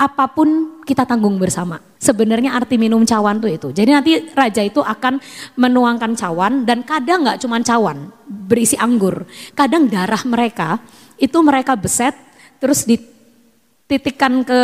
apa 0.01 0.33
pun 0.33 0.81
kita 0.81 1.05
tanggung 1.05 1.37
bersama. 1.37 1.77
Sebenarnya 2.01 2.57
arti 2.57 2.81
minum 2.81 3.05
cawan 3.05 3.37
tuh 3.37 3.53
itu. 3.53 3.69
Jadi 3.69 3.91
nanti 3.93 4.13
raja 4.33 4.65
itu 4.65 4.81
akan 4.81 5.21
menuangkan 5.61 6.17
cawan 6.17 6.65
dan 6.65 6.81
kadang 6.81 7.29
nggak 7.29 7.37
cuma 7.45 7.61
cawan 7.61 8.09
berisi 8.25 8.81
anggur. 8.81 9.29
Kadang 9.53 9.93
darah 9.93 10.25
mereka 10.25 10.81
itu 11.21 11.37
mereka 11.45 11.77
beset 11.77 12.17
terus 12.57 12.89
dititikkan 12.89 14.41
ke 14.41 14.61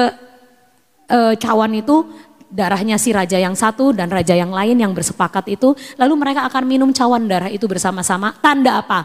e, 1.04 1.18
cawan 1.36 1.76
itu 1.76 2.08
darahnya 2.48 2.96
si 2.96 3.12
raja 3.12 3.36
yang 3.36 3.52
satu 3.52 3.92
dan 3.92 4.08
raja 4.08 4.32
yang 4.32 4.56
lain 4.56 4.80
yang 4.80 4.96
bersepakat 4.96 5.52
itu. 5.52 5.76
Lalu 6.00 6.14
mereka 6.16 6.48
akan 6.48 6.64
minum 6.64 6.88
cawan 6.96 7.28
darah 7.28 7.52
itu 7.52 7.68
bersama-sama. 7.68 8.32
Tanda 8.40 8.80
apa? 8.80 9.04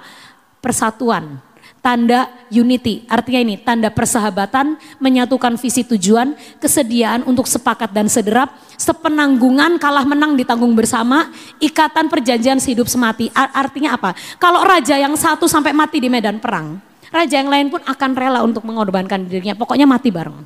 Persatuan 0.63 1.50
tanda 1.81 2.29
unity. 2.53 3.03
Artinya 3.09 3.41
ini 3.41 3.55
tanda 3.57 3.89
persahabatan, 3.89 4.77
menyatukan 5.01 5.57
visi 5.57 5.81
tujuan, 5.83 6.37
kesediaan 6.61 7.25
untuk 7.25 7.49
sepakat 7.49 7.89
dan 7.91 8.05
sederap, 8.07 8.53
sepenanggungan 8.77 9.81
kalah 9.81 10.05
menang 10.05 10.37
ditanggung 10.37 10.77
bersama, 10.77 11.33
ikatan 11.57 12.07
perjanjian 12.07 12.61
sehidup 12.61 12.85
semati. 12.85 13.33
Artinya 13.33 13.97
apa? 13.97 14.13
Kalau 14.37 14.61
raja 14.61 14.95
yang 14.95 15.17
satu 15.17 15.49
sampai 15.49 15.73
mati 15.73 15.97
di 15.97 16.07
medan 16.07 16.37
perang, 16.37 16.77
raja 17.09 17.41
yang 17.41 17.49
lain 17.49 17.67
pun 17.73 17.81
akan 17.81 18.11
rela 18.13 18.39
untuk 18.45 18.63
mengorbankan 18.63 19.25
dirinya. 19.25 19.57
Pokoknya 19.57 19.89
mati 19.89 20.13
bareng. 20.13 20.37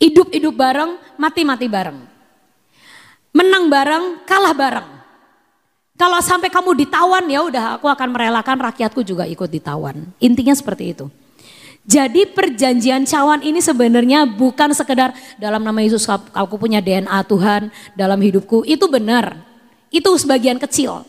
Hidup-hidup 0.00 0.54
bareng, 0.56 0.96
mati-mati 1.20 1.68
bareng. 1.68 1.98
Menang 3.30 3.68
bareng, 3.68 4.24
kalah 4.24 4.54
bareng. 4.56 4.99
Kalau 6.00 6.16
sampai 6.24 6.48
kamu 6.48 6.80
ditawan 6.80 7.28
ya 7.28 7.44
udah 7.44 7.76
aku 7.76 7.84
akan 7.84 8.08
merelakan 8.08 8.56
rakyatku 8.72 9.04
juga 9.04 9.28
ikut 9.28 9.52
ditawan. 9.52 10.08
Intinya 10.16 10.56
seperti 10.56 10.96
itu. 10.96 11.12
Jadi 11.84 12.24
perjanjian 12.24 13.04
cawan 13.04 13.44
ini 13.44 13.60
sebenarnya 13.60 14.24
bukan 14.24 14.72
sekedar 14.72 15.12
dalam 15.36 15.60
nama 15.60 15.76
Yesus 15.84 16.08
aku 16.08 16.56
punya 16.56 16.80
DNA 16.80 17.20
Tuhan 17.28 17.68
dalam 17.92 18.16
hidupku. 18.16 18.64
Itu 18.64 18.88
benar. 18.88 19.44
Itu 19.92 20.16
sebagian 20.16 20.56
kecil. 20.56 21.04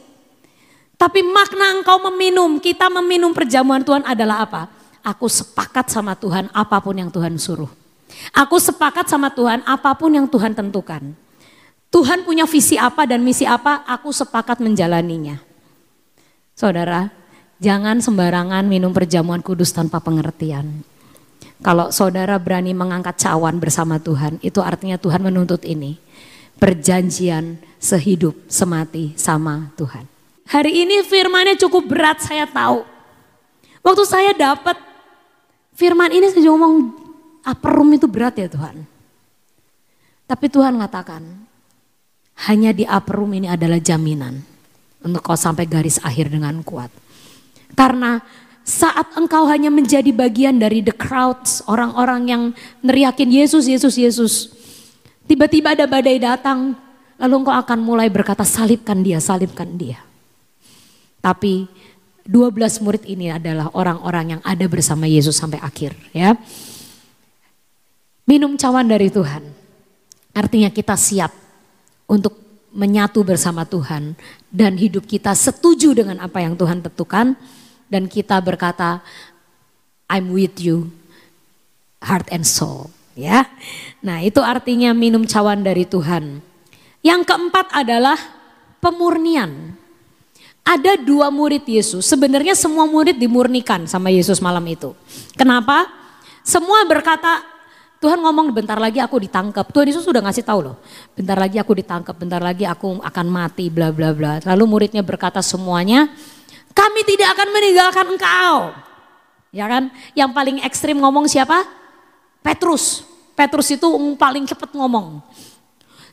Tapi 1.00 1.24
makna 1.24 1.80
engkau 1.80 1.96
meminum, 2.12 2.60
kita 2.60 2.92
meminum 2.92 3.32
perjamuan 3.32 3.88
Tuhan 3.88 4.04
adalah 4.04 4.44
apa? 4.44 4.68
Aku 5.08 5.32
sepakat 5.32 5.88
sama 5.88 6.20
Tuhan 6.20 6.52
apa 6.52 6.84
pun 6.84 7.00
yang 7.00 7.08
Tuhan 7.08 7.40
suruh. 7.40 7.72
Aku 8.36 8.60
sepakat 8.60 9.08
sama 9.08 9.32
Tuhan 9.32 9.64
apa 9.64 9.96
pun 9.96 10.12
yang 10.12 10.28
Tuhan 10.28 10.52
tentukan. 10.52 11.16
Tuhan 11.92 12.24
punya 12.24 12.48
visi 12.48 12.80
apa 12.80 13.04
dan 13.04 13.20
misi 13.20 13.44
apa, 13.44 13.84
aku 13.84 14.16
sepakat 14.16 14.64
menjalaninya. 14.64 15.44
Saudara, 16.56 17.12
jangan 17.60 18.00
sembarangan 18.00 18.64
minum 18.64 18.96
perjamuan 18.96 19.44
kudus 19.44 19.76
tanpa 19.76 20.00
pengertian. 20.00 20.88
Kalau 21.60 21.92
saudara 21.92 22.40
berani 22.40 22.72
mengangkat 22.72 23.20
cawan 23.22 23.60
bersama 23.60 24.00
Tuhan, 24.00 24.40
itu 24.40 24.64
artinya 24.64 24.96
Tuhan 24.96 25.20
menuntut 25.20 25.68
ini. 25.68 26.00
Perjanjian 26.58 27.60
sehidup 27.76 28.40
semati 28.48 29.12
sama 29.20 29.70
Tuhan. 29.76 30.08
Hari 30.48 30.72
ini 30.72 31.04
firmannya 31.04 31.60
cukup 31.60 31.92
berat 31.92 32.24
saya 32.24 32.48
tahu. 32.48 32.88
Waktu 33.84 34.04
saya 34.08 34.32
dapat 34.32 34.80
firman 35.76 36.14
ini 36.14 36.32
saya 36.32 36.48
ngomong, 36.48 36.94
apa 37.42 37.68
rum 37.74 37.90
itu 37.92 38.08
berat 38.08 38.38
ya 38.40 38.48
Tuhan. 38.48 38.86
Tapi 40.30 40.46
Tuhan 40.48 40.78
mengatakan, 40.78 41.51
hanya 42.50 42.74
di 42.74 42.88
upper 42.90 43.22
room 43.22 43.38
ini 43.38 43.52
adalah 43.52 43.78
jaminan 43.78 44.42
untuk 45.06 45.22
kau 45.22 45.38
sampai 45.38 45.70
garis 45.70 46.02
akhir 46.02 46.34
dengan 46.34 46.62
kuat. 46.66 46.90
Karena 47.78 48.22
saat 48.62 49.14
engkau 49.18 49.46
hanya 49.50 49.74
menjadi 49.74 50.10
bagian 50.14 50.62
dari 50.62 50.86
the 50.86 50.94
crowds, 50.94 51.66
orang-orang 51.66 52.22
yang 52.30 52.44
neriakin 52.86 53.30
Yesus, 53.30 53.66
Yesus, 53.66 53.98
Yesus. 53.98 54.34
Tiba-tiba 55.26 55.74
ada 55.74 55.86
badai 55.86 56.18
datang, 56.22 56.78
lalu 57.18 57.34
engkau 57.46 57.56
akan 57.56 57.80
mulai 57.82 58.10
berkata 58.10 58.46
salibkan 58.46 59.02
dia, 59.02 59.18
salibkan 59.22 59.78
dia. 59.78 60.02
Tapi 61.22 61.70
12 62.26 62.82
murid 62.86 63.04
ini 63.06 63.34
adalah 63.34 63.70
orang-orang 63.74 64.38
yang 64.38 64.42
ada 64.46 64.66
bersama 64.70 65.10
Yesus 65.10 65.38
sampai 65.38 65.62
akhir 65.62 65.98
ya. 66.14 66.38
Minum 68.30 68.58
cawan 68.58 68.86
dari 68.86 69.10
Tuhan. 69.10 69.42
Artinya 70.32 70.70
kita 70.72 70.96
siap 70.96 71.34
untuk 72.12 72.36
menyatu 72.76 73.24
bersama 73.24 73.64
Tuhan 73.64 74.20
dan 74.52 74.76
hidup 74.76 75.08
kita 75.08 75.32
setuju 75.32 75.96
dengan 75.96 76.20
apa 76.20 76.44
yang 76.44 76.60
Tuhan 76.60 76.84
tentukan 76.84 77.40
dan 77.88 78.04
kita 78.12 78.36
berkata 78.44 79.00
I'm 80.12 80.36
with 80.36 80.60
you 80.60 80.92
heart 82.04 82.28
and 82.36 82.44
soul 82.44 82.92
ya. 83.16 83.48
Nah, 84.04 84.20
itu 84.24 84.40
artinya 84.44 84.92
minum 84.92 85.24
cawan 85.24 85.64
dari 85.64 85.88
Tuhan. 85.88 86.44
Yang 87.00 87.22
keempat 87.28 87.72
adalah 87.76 88.20
pemurnian. 88.84 89.76
Ada 90.62 90.94
dua 91.02 91.34
murid 91.34 91.66
Yesus, 91.66 92.06
sebenarnya 92.06 92.54
semua 92.54 92.86
murid 92.86 93.18
dimurnikan 93.18 93.90
sama 93.90 94.14
Yesus 94.14 94.38
malam 94.38 94.62
itu. 94.70 94.94
Kenapa? 95.34 95.90
Semua 96.46 96.86
berkata, 96.86 97.42
Tuhan 98.02 98.18
ngomong 98.18 98.50
bentar 98.50 98.82
lagi 98.82 98.98
aku 98.98 99.22
ditangkap. 99.22 99.70
Tuhan 99.70 99.94
Yesus 99.94 100.02
sudah 100.02 100.26
ngasih 100.26 100.42
tahu 100.42 100.74
loh. 100.74 100.76
Bentar 101.14 101.38
lagi 101.38 101.62
aku 101.62 101.78
ditangkap, 101.78 102.18
bentar 102.18 102.42
lagi 102.42 102.66
aku 102.66 102.98
akan 102.98 103.26
mati 103.30 103.70
bla 103.70 103.94
bla 103.94 104.10
bla. 104.10 104.42
Lalu 104.42 104.64
muridnya 104.66 105.06
berkata 105.06 105.38
semuanya, 105.46 106.10
kami 106.74 107.06
tidak 107.06 107.38
akan 107.38 107.48
meninggalkan 107.54 108.06
engkau. 108.10 108.74
Ya 109.54 109.70
kan? 109.70 109.94
Yang 110.18 110.32
paling 110.34 110.58
ekstrim 110.66 110.98
ngomong 110.98 111.30
siapa? 111.30 111.62
Petrus. 112.42 113.06
Petrus 113.38 113.70
itu 113.70 113.86
paling 114.18 114.50
cepat 114.50 114.74
ngomong. 114.74 115.22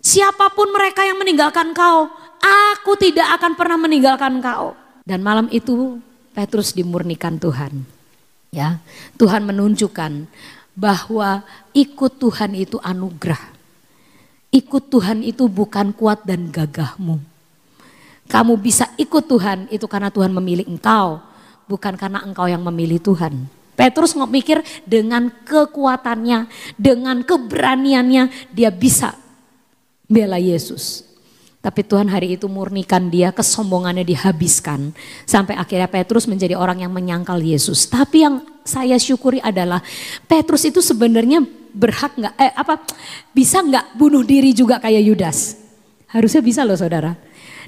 Siapa 0.04 0.52
pun 0.52 0.68
mereka 0.68 1.08
yang 1.08 1.16
meninggalkan 1.16 1.72
kau, 1.72 2.12
aku 2.36 3.00
tidak 3.00 3.32
akan 3.40 3.56
pernah 3.56 3.80
meninggalkan 3.80 4.44
kau. 4.44 4.76
Dan 5.08 5.24
malam 5.24 5.48
itu 5.48 5.96
Petrus 6.36 6.76
dimurnikan 6.76 7.40
Tuhan. 7.40 7.96
Ya, 8.48 8.80
Tuhan 9.20 9.44
menunjukkan 9.44 10.24
bahwa 10.78 11.42
ikut 11.74 12.22
Tuhan 12.22 12.54
itu 12.54 12.78
anugerah. 12.78 13.58
Ikut 14.54 14.86
Tuhan 14.86 15.26
itu 15.26 15.50
bukan 15.50 15.90
kuat 15.90 16.22
dan 16.22 16.46
gagahmu. 16.54 17.18
Kamu 18.30 18.54
bisa 18.62 18.86
ikut 18.94 19.26
Tuhan 19.26 19.66
itu 19.74 19.90
karena 19.90 20.14
Tuhan 20.14 20.30
memilih 20.30 20.70
engkau, 20.70 21.18
bukan 21.66 21.98
karena 21.98 22.22
engkau 22.22 22.46
yang 22.46 22.62
memilih 22.62 23.02
Tuhan. 23.02 23.50
Petrus 23.74 24.14
mikir 24.14 24.62
dengan 24.86 25.30
kekuatannya, 25.42 26.46
dengan 26.78 27.26
keberaniannya 27.26 28.54
dia 28.54 28.70
bisa 28.70 29.18
bela 30.06 30.38
Yesus. 30.38 31.07
Tapi 31.58 31.82
Tuhan 31.82 32.06
hari 32.06 32.38
itu 32.38 32.46
murnikan 32.46 33.10
dia, 33.10 33.34
kesombongannya 33.34 34.06
dihabiskan. 34.06 34.94
Sampai 35.26 35.58
akhirnya 35.58 35.90
Petrus 35.90 36.30
menjadi 36.30 36.54
orang 36.54 36.86
yang 36.86 36.94
menyangkal 36.94 37.42
Yesus. 37.42 37.90
Tapi 37.90 38.22
yang 38.22 38.46
saya 38.62 38.94
syukuri 38.94 39.42
adalah 39.42 39.82
Petrus 40.30 40.62
itu 40.70 40.78
sebenarnya 40.78 41.42
berhak 41.74 42.14
nggak, 42.14 42.34
eh 42.38 42.54
apa, 42.54 42.78
bisa 43.34 43.58
nggak 43.58 43.98
bunuh 43.98 44.22
diri 44.22 44.54
juga 44.54 44.78
kayak 44.78 45.02
Yudas? 45.02 45.58
Harusnya 46.06 46.46
bisa 46.46 46.62
loh 46.62 46.78
saudara. 46.78 47.18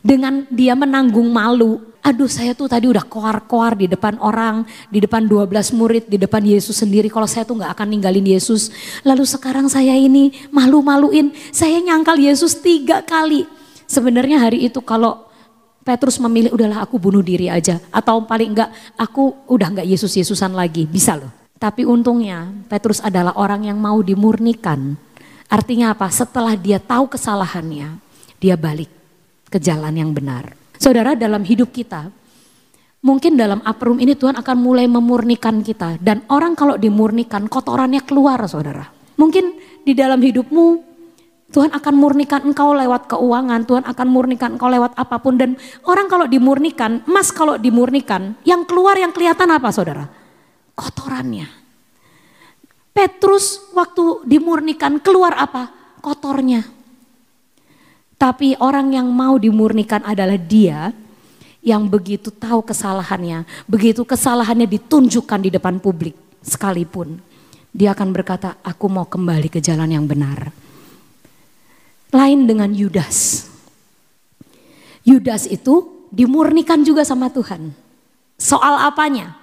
Dengan 0.00 0.46
dia 0.48 0.78
menanggung 0.78 1.26
malu, 1.26 1.82
aduh 1.98 2.30
saya 2.30 2.54
tuh 2.54 2.70
tadi 2.70 2.86
udah 2.86 3.04
koar-koar 3.04 3.74
di 3.74 3.90
depan 3.90 4.22
orang, 4.22 4.64
di 4.86 5.02
depan 5.02 5.26
12 5.26 5.76
murid, 5.76 6.06
di 6.06 6.16
depan 6.16 6.40
Yesus 6.46 6.78
sendiri. 6.78 7.10
Kalau 7.10 7.26
saya 7.26 7.42
tuh 7.42 7.58
nggak 7.58 7.74
akan 7.74 7.90
ninggalin 7.90 8.38
Yesus. 8.38 8.70
Lalu 9.02 9.26
sekarang 9.26 9.66
saya 9.66 9.98
ini 9.98 10.30
malu-maluin, 10.54 11.34
saya 11.50 11.82
nyangkal 11.82 12.16
Yesus 12.22 12.54
tiga 12.62 13.02
kali 13.02 13.58
Sebenarnya 13.90 14.38
hari 14.38 14.70
itu 14.70 14.78
kalau 14.78 15.26
Petrus 15.82 16.22
memilih 16.22 16.54
udahlah 16.54 16.86
aku 16.86 17.02
bunuh 17.02 17.26
diri 17.26 17.50
aja 17.50 17.82
atau 17.90 18.22
paling 18.22 18.54
enggak 18.54 18.70
aku 18.94 19.50
udah 19.50 19.74
enggak 19.74 19.88
Yesus-Yesusan 19.90 20.54
lagi, 20.54 20.86
bisa 20.86 21.18
loh. 21.18 21.34
Tapi 21.58 21.82
untungnya 21.82 22.46
Petrus 22.70 23.02
adalah 23.02 23.34
orang 23.34 23.66
yang 23.66 23.82
mau 23.82 23.98
dimurnikan 23.98 24.94
Artinya 25.50 25.90
apa? 25.90 26.06
Setelah 26.14 26.54
dia 26.54 26.78
tahu 26.78 27.10
kesalahannya, 27.10 27.98
dia 28.38 28.54
balik 28.54 28.86
ke 29.50 29.58
jalan 29.58 29.90
yang 29.90 30.14
benar. 30.14 30.54
Saudara, 30.78 31.18
dalam 31.18 31.42
hidup 31.42 31.74
kita, 31.74 32.06
mungkin 33.02 33.34
dalam 33.34 33.58
room 33.82 33.98
ini 33.98 34.14
Tuhan 34.14 34.38
akan 34.38 34.56
mulai 34.56 34.86
memurnikan 34.86 35.58
kita. 35.66 35.98
Dan 35.98 36.22
orang 36.30 36.54
kalau 36.54 36.78
dimurnikan, 36.78 37.50
kotorannya 37.50 38.06
keluar 38.06 38.38
saudara. 38.46 38.86
Mungkin 39.18 39.58
di 39.82 39.90
dalam 39.90 40.22
hidupmu, 40.22 40.89
Tuhan 41.50 41.74
akan 41.74 41.94
murnikan 41.98 42.46
engkau 42.46 42.70
lewat 42.70 43.10
keuangan, 43.10 43.66
Tuhan 43.66 43.82
akan 43.82 44.06
murnikan 44.06 44.54
engkau 44.54 44.70
lewat 44.70 44.94
apa 44.94 45.18
pun. 45.18 45.34
Dan 45.34 45.58
orang 45.82 46.06
kalau 46.06 46.30
dimurnikan, 46.30 47.02
emas 47.10 47.34
kalau 47.34 47.58
dimurnikan, 47.58 48.38
yang 48.46 48.62
keluar 48.62 48.94
yang 48.94 49.10
kelihatan 49.10 49.50
apa 49.50 49.74
saudara? 49.74 50.06
Kotorannya. 50.78 51.50
Petrus 52.94 53.70
waktu 53.74 54.22
dimurnikan 54.30 55.02
keluar 55.02 55.34
apa? 55.34 55.74
Kotornya. 55.98 56.62
Tapi 58.14 58.54
orang 58.62 58.94
yang 58.94 59.10
mau 59.10 59.34
dimurnikan 59.34 60.06
adalah 60.06 60.38
dia 60.38 60.94
yang 61.66 61.90
begitu 61.90 62.30
tahu 62.30 62.62
kesalahannya, 62.62 63.42
begitu 63.66 64.06
kesalahannya 64.06 64.70
ditunjukkan 64.70 65.40
di 65.40 65.50
depan 65.50 65.82
publik 65.82 66.14
sekalipun. 66.46 67.20
Dia 67.70 67.94
akan 67.94 68.10
berkata, 68.14 68.58
aku 68.62 68.86
mau 68.86 69.06
kembali 69.06 69.48
ke 69.50 69.58
jalan 69.58 69.88
yang 69.90 70.04
benar. 70.06 70.69
Lain 72.10 72.46
dengan 72.46 72.74
Yudas. 72.74 73.46
Yudas 75.06 75.46
itu 75.46 76.06
dimurnikan 76.10 76.82
juga 76.82 77.06
sama 77.06 77.30
Tuhan. 77.30 77.70
Soal 78.34 78.82
apanya? 78.82 79.38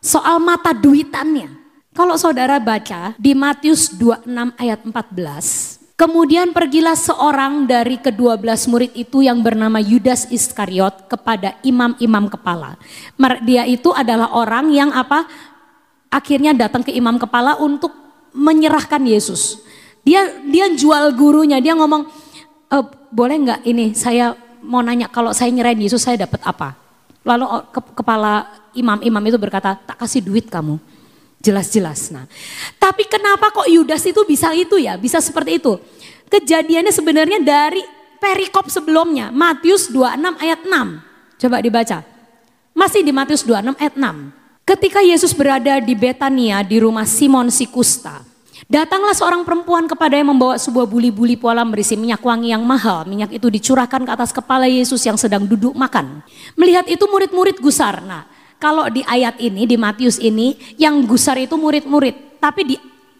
Soal 0.00 0.40
mata 0.40 0.72
duitannya. 0.72 1.52
Kalau 1.96 2.16
saudara 2.20 2.60
baca 2.60 3.16
di 3.16 3.32
Matius 3.32 3.88
26 3.92 4.28
ayat 4.60 4.84
14, 4.84 5.96
kemudian 5.96 6.52
pergilah 6.52 6.92
seorang 6.92 7.64
dari 7.64 7.96
kedua 7.96 8.36
belas 8.36 8.68
murid 8.68 8.92
itu 8.92 9.24
yang 9.24 9.40
bernama 9.40 9.80
Yudas 9.80 10.28
Iskariot 10.28 11.08
kepada 11.08 11.56
imam-imam 11.64 12.28
kepala. 12.28 12.76
Dia 13.48 13.64
itu 13.64 13.96
adalah 13.96 14.36
orang 14.36 14.72
yang 14.72 14.92
apa? 14.92 15.24
Akhirnya 16.12 16.52
datang 16.52 16.84
ke 16.84 16.92
imam 16.92 17.16
kepala 17.16 17.56
untuk 17.60 17.92
menyerahkan 18.36 19.00
Yesus. 19.04 19.64
Dia 20.06 20.38
dia 20.46 20.70
jual 20.70 21.10
gurunya, 21.18 21.58
dia 21.58 21.74
ngomong, 21.74 22.06
e, 22.70 22.76
boleh 23.10 23.36
nggak 23.42 23.60
ini 23.66 23.90
saya 23.90 24.38
mau 24.62 24.78
nanya 24.78 25.10
kalau 25.10 25.34
saya 25.34 25.50
nyerahin 25.50 25.82
Yesus 25.82 26.06
saya 26.06 26.14
dapat 26.14 26.46
apa? 26.46 26.78
Lalu 27.26 27.42
ke, 27.74 27.80
kepala 27.98 28.46
imam-imam 28.70 29.24
itu 29.26 29.34
berkata, 29.34 29.74
tak 29.74 29.98
kasih 29.98 30.22
duit 30.22 30.46
kamu 30.46 30.78
Jelas-jelas. 31.42 32.10
Nah, 32.10 32.26
tapi 32.80 33.06
kenapa 33.06 33.54
kok 33.54 33.70
Yudas 33.70 34.02
itu 34.02 34.18
bisa 34.26 34.50
itu 34.56 34.82
ya? 34.82 34.98
Bisa 34.98 35.22
seperti 35.22 35.62
itu. 35.62 35.78
Kejadiannya 36.26 36.90
sebenarnya 36.90 37.38
dari 37.38 37.82
perikop 38.18 38.66
sebelumnya, 38.66 39.30
Matius 39.30 39.86
26 39.92 40.42
ayat 40.42 40.60
6. 40.66 41.38
Coba 41.38 41.56
dibaca. 41.62 42.02
Masih 42.74 43.06
di 43.06 43.12
Matius 43.14 43.46
26 43.46 43.78
ayat 43.78 43.94
6. 43.94 44.66
Ketika 44.66 45.00
Yesus 45.06 45.30
berada 45.30 45.78
di 45.78 45.94
Betania 45.94 46.66
di 46.66 46.82
rumah 46.82 47.06
Simon 47.06 47.46
si 47.54 47.70
Kusta, 47.70 48.26
Datanglah 48.64 49.12
seorang 49.12 49.44
perempuan 49.44 49.84
kepada 49.84 50.16
yang 50.16 50.32
membawa 50.32 50.56
sebuah 50.56 50.88
buli-buli 50.88 51.36
polam 51.36 51.68
berisi 51.68 51.92
minyak 51.92 52.24
wangi 52.24 52.56
yang 52.56 52.64
mahal. 52.64 53.04
Minyak 53.04 53.36
itu 53.36 53.52
dicurahkan 53.52 54.08
ke 54.08 54.10
atas 54.16 54.32
kepala 54.32 54.64
Yesus 54.64 55.04
yang 55.04 55.20
sedang 55.20 55.44
duduk 55.44 55.76
makan. 55.76 56.24
Melihat 56.56 56.88
itu 56.88 57.04
murid-murid 57.04 57.60
gusar. 57.60 58.00
Nah, 58.00 58.24
kalau 58.56 58.88
di 58.88 59.04
ayat 59.04 59.36
ini, 59.36 59.68
di 59.68 59.76
Matius 59.76 60.16
ini, 60.16 60.56
yang 60.80 61.04
gusar 61.04 61.36
itu 61.36 61.52
murid-murid. 61.60 62.40
Tapi 62.40 62.60
di 62.64 62.76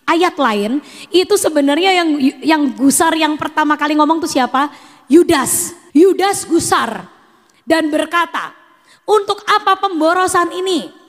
ayat 0.09 0.40
lain, 0.40 0.81
itu 1.12 1.35
sebenarnya 1.37 2.01
yang 2.01 2.09
yang 2.40 2.62
gusar 2.72 3.12
yang 3.12 3.37
pertama 3.37 3.77
kali 3.77 3.92
ngomong 3.92 4.25
tuh 4.25 4.33
siapa? 4.33 4.72
Yudas. 5.12 5.77
Yudas 5.92 6.49
gusar. 6.49 7.12
Dan 7.61 7.92
berkata, 7.92 8.57
untuk 9.05 9.44
apa 9.44 9.77
pemborosan 9.85 10.49
ini? 10.57 11.06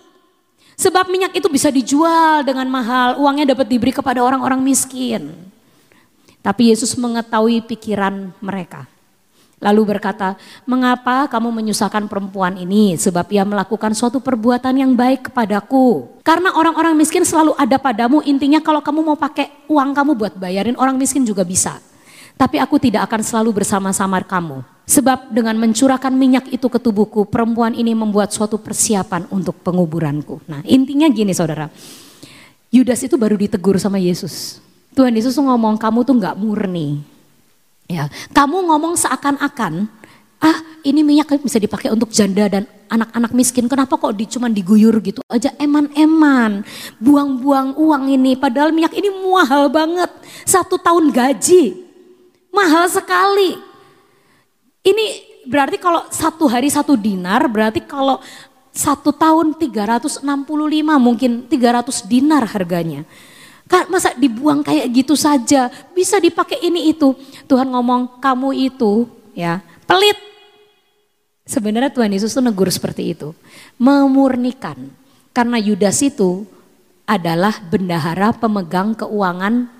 Sebab 0.77 1.09
minyak 1.09 1.33
itu 1.33 1.49
bisa 1.49 1.73
dijual 1.73 2.45
dengan 2.45 2.69
mahal, 2.69 3.17
uangnya 3.17 3.57
dapat 3.57 3.65
diberi 3.65 3.89
kepada 3.89 4.21
orang-orang 4.21 4.61
miskin. 4.61 5.33
Tapi 6.45 6.69
Yesus 6.69 6.93
mengetahui 6.93 7.65
pikiran 7.65 8.29
mereka. 8.37 8.85
Lalu 9.57 9.97
berkata, 9.97 10.37
mengapa 10.69 11.25
kamu 11.33 11.49
menyusahkan 11.49 12.05
perempuan 12.05 12.61
ini? 12.61 12.93
Sebab 12.93 13.25
ia 13.33 13.41
melakukan 13.41 13.89
suatu 13.97 14.21
perbuatan 14.21 14.69
yang 14.77 14.93
baik 14.93 15.33
kepadaku. 15.33 16.21
Karena 16.21 16.53
orang-orang 16.53 16.93
miskin 16.93 17.25
selalu 17.25 17.57
ada 17.57 17.81
padamu, 17.81 18.21
intinya 18.21 18.61
kalau 18.61 18.85
kamu 18.85 19.01
mau 19.01 19.17
pakai 19.17 19.49
uang 19.65 19.97
kamu 19.97 20.13
buat 20.13 20.33
bayarin 20.37 20.77
orang 20.77 20.93
miskin 20.93 21.25
juga 21.25 21.41
bisa. 21.41 21.81
Tapi 22.37 22.61
aku 22.61 22.77
tidak 22.77 23.09
akan 23.09 23.21
selalu 23.25 23.61
bersama-sama 23.61 24.21
kamu. 24.21 24.61
Sebab 24.87 25.35
dengan 25.35 25.57
mencurahkan 25.59 26.13
minyak 26.15 26.47
itu 26.53 26.69
ke 26.71 26.79
tubuhku, 26.79 27.27
perempuan 27.27 27.75
ini 27.75 27.91
membuat 27.91 28.31
suatu 28.31 28.55
persiapan 28.55 29.27
untuk 29.33 29.59
penguburanku. 29.59 30.39
Nah 30.47 30.63
intinya 30.63 31.11
gini 31.11 31.35
saudara, 31.35 31.67
Yudas 32.71 33.03
itu 33.03 33.19
baru 33.19 33.35
ditegur 33.35 33.75
sama 33.81 33.99
Yesus. 33.99 34.63
Tuhan 34.95 35.11
Yesus 35.11 35.35
ngomong 35.35 35.75
kamu 35.75 36.07
tuh 36.07 36.15
gak 36.15 36.39
murni 36.39 37.03
Ya, 37.87 38.11
kamu 38.35 38.67
ngomong 38.67 38.99
seakan-akan, 38.99 39.87
ah 40.43 40.59
ini 40.83 41.07
minyak 41.07 41.39
bisa 41.39 41.55
dipakai 41.55 41.87
untuk 41.87 42.11
janda 42.11 42.43
dan 42.51 42.67
anak-anak 42.91 43.31
miskin. 43.31 43.71
Kenapa 43.71 43.95
kok 43.95 44.11
di, 44.11 44.27
cuman 44.27 44.51
diguyur 44.51 44.99
gitu 44.99 45.23
aja 45.31 45.55
eman-eman, 45.55 46.67
buang-buang 46.99 47.79
uang 47.79 48.11
ini. 48.11 48.35
Padahal 48.35 48.75
minyak 48.75 48.91
ini 48.91 49.07
mahal 49.07 49.71
banget, 49.71 50.11
satu 50.43 50.75
tahun 50.75 51.15
gaji, 51.15 51.86
mahal 52.57 52.89
sekali. 52.89 53.61
Ini 54.81 55.05
berarti 55.45 55.77
kalau 55.77 56.09
satu 56.09 56.49
hari 56.49 56.73
satu 56.73 56.97
dinar, 56.97 57.45
berarti 57.45 57.85
kalau 57.85 58.17
satu 58.73 59.13
tahun 59.13 59.53
365 59.57 60.25
mungkin 60.97 61.45
300 61.45 62.09
dinar 62.09 62.43
harganya. 62.49 63.05
Masa 63.91 64.15
dibuang 64.15 64.63
kayak 64.63 64.87
gitu 64.95 65.13
saja, 65.13 65.67
bisa 65.91 66.17
dipakai 66.17 66.57
ini 66.63 66.95
itu. 66.95 67.13
Tuhan 67.45 67.67
ngomong 67.67 68.23
kamu 68.23 68.55
itu 68.73 69.05
ya 69.35 69.59
pelit. 69.83 70.15
Sebenarnya 71.47 71.91
Tuhan 71.91 72.11
Yesus 72.11 72.31
tuh 72.31 72.43
negur 72.43 72.67
seperti 72.71 73.11
itu. 73.15 73.35
Memurnikan. 73.79 74.87
Karena 75.35 75.59
Yudas 75.59 75.99
itu 76.03 76.47
adalah 77.07 77.55
bendahara 77.71 78.35
pemegang 78.35 78.95
keuangan 78.95 79.76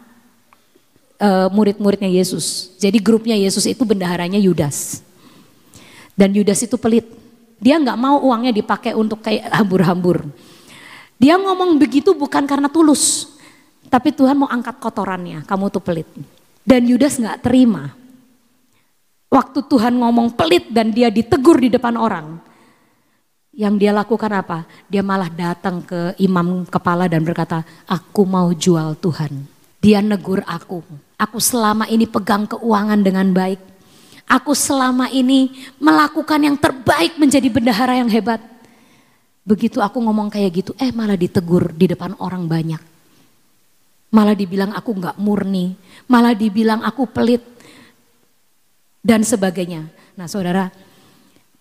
uh, 1.21 1.47
murid-muridnya 1.51 2.09
Yesus. 2.09 2.73
Jadi 2.81 2.97
grupnya 3.01 3.37
Yesus 3.37 3.65
itu 3.65 3.83
bendaharanya 3.83 4.37
Yudas. 4.37 5.01
Dan 6.17 6.33
Yudas 6.33 6.61
itu 6.65 6.77
pelit. 6.81 7.05
Dia 7.57 7.77
nggak 7.81 7.97
mau 7.97 8.21
uangnya 8.21 8.53
dipakai 8.53 8.93
untuk 8.93 9.21
kayak 9.21 9.49
hambur-hambur. 9.53 10.25
Dia 11.17 11.37
ngomong 11.37 11.81
begitu 11.81 12.13
bukan 12.13 12.45
karena 12.45 12.69
tulus, 12.69 13.33
tapi 13.89 14.13
Tuhan 14.13 14.37
mau 14.37 14.49
angkat 14.51 14.77
kotorannya, 14.77 15.41
kamu 15.47 15.73
tuh 15.73 15.81
pelit. 15.81 16.09
Dan 16.61 16.85
Yudas 16.85 17.17
nggak 17.17 17.41
terima. 17.41 17.95
Waktu 19.27 19.59
Tuhan 19.65 19.97
ngomong 19.97 20.37
pelit 20.37 20.69
dan 20.69 20.93
dia 20.93 21.09
ditegur 21.09 21.57
di 21.57 21.73
depan 21.73 21.97
orang. 21.97 22.39
Yang 23.57 23.73
dia 23.81 23.91
lakukan 23.95 24.29
apa? 24.29 24.69
Dia 24.85 25.01
malah 25.01 25.33
datang 25.33 25.81
ke 25.81 26.13
imam 26.21 26.61
kepala 26.69 27.09
dan 27.09 27.25
berkata, 27.25 27.65
aku 27.89 28.21
mau 28.21 28.53
jual 28.53 28.93
Tuhan. 29.01 29.49
Dia 29.81 30.03
negur 30.05 30.45
aku. 30.45 31.06
Aku 31.17 31.41
selama 31.41 31.89
ini 31.89 32.05
pegang 32.05 32.45
keuangan 32.45 33.01
dengan 33.01 33.33
baik. 33.33 33.57
Aku 34.29 34.53
selama 34.53 35.09
ini 35.09 35.49
melakukan 35.81 36.37
yang 36.37 36.53
terbaik 36.53 37.17
menjadi 37.17 37.49
bendahara 37.49 37.97
yang 37.97 38.11
hebat. 38.11 38.37
Begitu 39.41 39.81
aku 39.81 39.97
ngomong 40.03 40.29
kayak 40.29 40.61
gitu, 40.61 40.71
eh 40.77 40.91
malah 40.93 41.15
ditegur 41.17 41.73
di 41.73 41.89
depan 41.89 42.13
orang 42.21 42.45
banyak. 42.45 42.81
Malah 44.11 44.35
dibilang 44.35 44.75
aku 44.75 44.91
nggak 44.93 45.17
murni, 45.17 45.73
malah 46.05 46.35
dibilang 46.35 46.83
aku 46.83 47.07
pelit 47.07 47.41
dan 48.99 49.23
sebagainya. 49.23 49.87
Nah 50.19 50.27
saudara, 50.27 50.67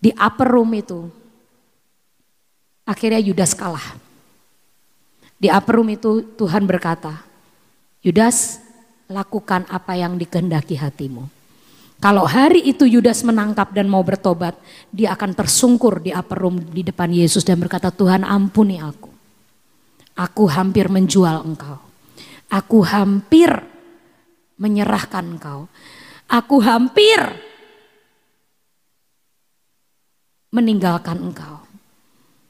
di 0.03 0.11
upper 0.19 0.51
room 0.51 0.75
itu 0.75 1.07
akhirnya 2.83 3.23
Yudas 3.23 3.55
kalah. 3.55 3.95
Di 5.38 5.47
upper 5.49 5.79
room 5.79 5.95
itu 5.95 6.27
Tuhan 6.35 6.66
berkata, 6.66 7.23
Yudas 8.03 8.65
lakukan 9.07 9.66
apa 9.71 9.95
yang 9.95 10.19
dikehendaki 10.19 10.79
hatimu. 10.79 11.27
Kalau 11.97 12.29
hari 12.29 12.61
itu 12.61 12.85
Yudas 12.85 13.25
menangkap 13.25 13.73
dan 13.73 13.88
mau 13.88 14.05
bertobat, 14.05 14.53
dia 14.92 15.16
akan 15.16 15.33
tersungkur 15.33 16.05
di 16.05 16.12
upper 16.12 16.37
room 16.37 16.61
di 16.61 16.85
depan 16.85 17.09
Yesus 17.09 17.40
dan 17.40 17.57
berkata, 17.57 17.88
Tuhan 17.88 18.21
ampuni 18.21 18.77
aku. 18.77 19.09
Aku 20.12 20.45
hampir 20.49 20.92
menjual 20.92 21.40
engkau. 21.45 21.81
Aku 22.53 22.85
hampir 22.85 23.49
menyerahkan 24.61 25.25
engkau. 25.25 25.73
Aku 26.29 26.61
hampir 26.61 27.21
meninggalkan 30.53 31.16
engkau. 31.16 31.64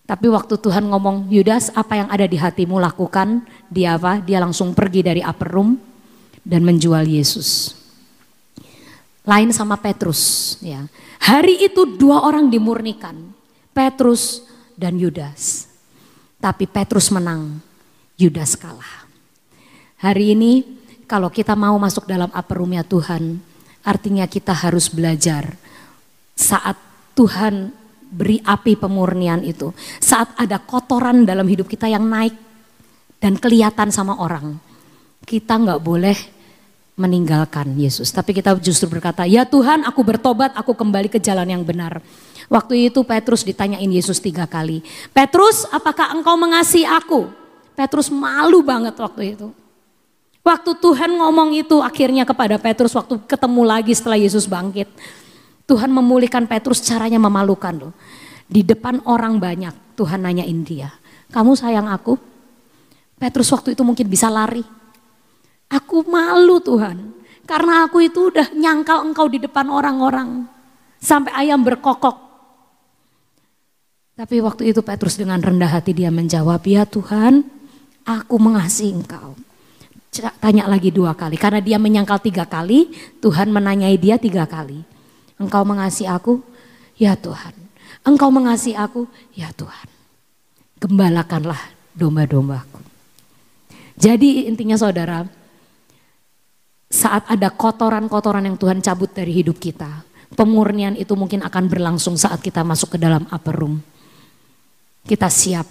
Tapi 0.07 0.27
waktu 0.31 0.55
Tuhan 0.59 0.91
ngomong, 0.91 1.31
Yudas 1.31 1.71
apa 1.75 1.99
yang 1.99 2.09
ada 2.11 2.27
di 2.27 2.39
hatimu 2.39 2.79
lakukan, 2.79 3.43
dia 3.71 3.99
apa? 3.99 4.23
Dia 4.23 4.39
langsung 4.39 4.75
pergi 4.75 5.03
dari 5.03 5.23
upper 5.23 5.51
room 5.51 5.96
dan 6.47 6.63
menjual 6.63 7.03
Yesus. 7.03 7.75
Lain 9.27 9.51
sama 9.51 9.75
Petrus 9.83 10.55
ya. 10.63 10.87
Hari 11.19 11.67
itu 11.67 11.83
dua 11.99 12.23
orang 12.23 12.47
dimurnikan, 12.47 13.35
Petrus 13.75 14.47
dan 14.79 14.95
Yudas. 14.95 15.67
Tapi 16.39 16.71
Petrus 16.71 17.11
menang, 17.11 17.59
Yudas 18.15 18.55
kalah. 18.55 19.11
Hari 19.99 20.39
ini 20.39 20.63
kalau 21.11 21.27
kita 21.27 21.59
mau 21.59 21.75
masuk 21.75 22.07
dalam 22.07 22.31
aperumnya 22.31 22.87
Tuhan, 22.87 23.43
artinya 23.83 24.31
kita 24.31 24.55
harus 24.55 24.87
belajar 24.87 25.59
saat 26.39 26.79
Tuhan 27.19 27.75
beri 28.07 28.39
api 28.47 28.79
pemurnian 28.79 29.43
itu. 29.43 29.75
Saat 29.99 30.39
ada 30.39 30.63
kotoran 30.63 31.27
dalam 31.27 31.51
hidup 31.51 31.67
kita 31.67 31.91
yang 31.91 32.07
naik 32.07 32.37
dan 33.19 33.35
kelihatan 33.35 33.91
sama 33.91 34.15
orang. 34.23 34.63
Kita 35.27 35.59
nggak 35.59 35.83
boleh 35.83 36.36
meninggalkan 36.97 37.77
Yesus. 37.77 38.09
Tapi 38.09 38.33
kita 38.33 38.57
justru 38.57 38.89
berkata, 38.89 39.29
ya 39.29 39.45
Tuhan 39.45 39.85
aku 39.85 40.01
bertobat, 40.01 40.57
aku 40.57 40.73
kembali 40.73 41.13
ke 41.13 41.21
jalan 41.21 41.47
yang 41.47 41.63
benar. 41.63 42.01
Waktu 42.49 42.89
itu 42.91 43.05
Petrus 43.05 43.45
ditanyain 43.45 43.87
Yesus 43.87 44.17
tiga 44.19 44.49
kali. 44.49 44.81
Petrus 45.13 45.69
apakah 45.69 46.17
engkau 46.17 46.35
mengasihi 46.41 46.89
aku? 46.89 47.29
Petrus 47.77 48.09
malu 48.09 48.65
banget 48.65 48.97
waktu 48.97 49.37
itu. 49.37 49.53
Waktu 50.41 50.79
Tuhan 50.79 51.11
ngomong 51.21 51.59
itu 51.59 51.83
akhirnya 51.83 52.23
kepada 52.23 52.57
Petrus 52.57 52.95
waktu 52.95 53.19
ketemu 53.27 53.63
lagi 53.67 53.93
setelah 53.93 54.17
Yesus 54.17 54.47
bangkit. 54.47 54.89
Tuhan 55.67 55.91
memulihkan 55.91 56.47
Petrus 56.47 56.79
caranya 56.81 57.19
memalukan 57.19 57.75
loh. 57.75 57.93
Di 58.47 58.63
depan 58.63 59.03
orang 59.11 59.43
banyak 59.43 59.99
Tuhan 59.99 60.23
nanyain 60.23 60.63
dia. 60.63 60.95
Kamu 61.35 61.59
sayang 61.59 61.91
aku? 61.91 62.15
Petrus 63.19 63.51
waktu 63.51 63.75
itu 63.75 63.83
mungkin 63.83 64.07
bisa 64.07 64.31
lari 64.31 64.63
Aku 65.71 66.07
malu 66.07 66.63
Tuhan. 66.63 67.15
Karena 67.47 67.87
aku 67.87 68.03
itu 68.03 68.35
udah 68.35 68.51
nyangkal 68.55 69.07
engkau 69.07 69.31
di 69.31 69.39
depan 69.39 69.71
orang-orang. 69.71 70.51
Sampai 70.99 71.31
ayam 71.35 71.63
berkokok. 71.63 72.27
Tapi 74.17 74.41
waktu 74.41 74.73
itu 74.73 74.81
Petrus 74.81 75.21
dengan 75.21 75.39
rendah 75.39 75.69
hati 75.69 75.93
dia 75.93 76.09
menjawab, 76.09 76.65
ya 76.65 76.89
Tuhan 76.89 77.45
aku 78.03 78.35
mengasihi 78.41 78.97
engkau. 78.97 79.37
Tanya 80.41 80.65
lagi 80.65 80.89
dua 80.89 81.13
kali, 81.13 81.37
karena 81.37 81.61
dia 81.61 81.77
menyangkal 81.77 82.17
tiga 82.25 82.49
kali, 82.49 82.89
Tuhan 83.21 83.53
menanyai 83.53 84.01
dia 84.01 84.17
tiga 84.17 84.49
kali. 84.49 84.81
Engkau 85.37 85.69
mengasihi 85.69 86.09
aku? 86.09 86.41
Ya 86.97 87.13
Tuhan. 87.13 87.53
Engkau 88.01 88.33
mengasihi 88.33 88.73
aku? 88.73 89.05
Ya 89.37 89.53
Tuhan. 89.53 89.85
Gembalakanlah 90.81 91.61
domba-dombaku. 91.93 92.81
Jadi 94.01 94.49
intinya 94.49 94.81
saudara, 94.81 95.29
saat 96.87 97.27
ada 97.27 97.51
kotoran-kotoran 97.51 98.47
yang 98.47 98.57
Tuhan 98.59 98.79
cabut 98.79 99.11
dari 99.11 99.35
hidup 99.35 99.59
kita. 99.59 100.07
Pemurnian 100.35 100.99
itu 100.99 101.15
mungkin 101.15 101.43
akan 101.43 101.65
berlangsung 101.71 102.19
saat 102.19 102.43
kita 102.43 102.67
masuk 102.67 102.95
ke 102.95 102.99
dalam 102.99 103.27
upper 103.31 103.57
room. 103.57 103.79
Kita 105.07 105.31
siap. 105.31 105.67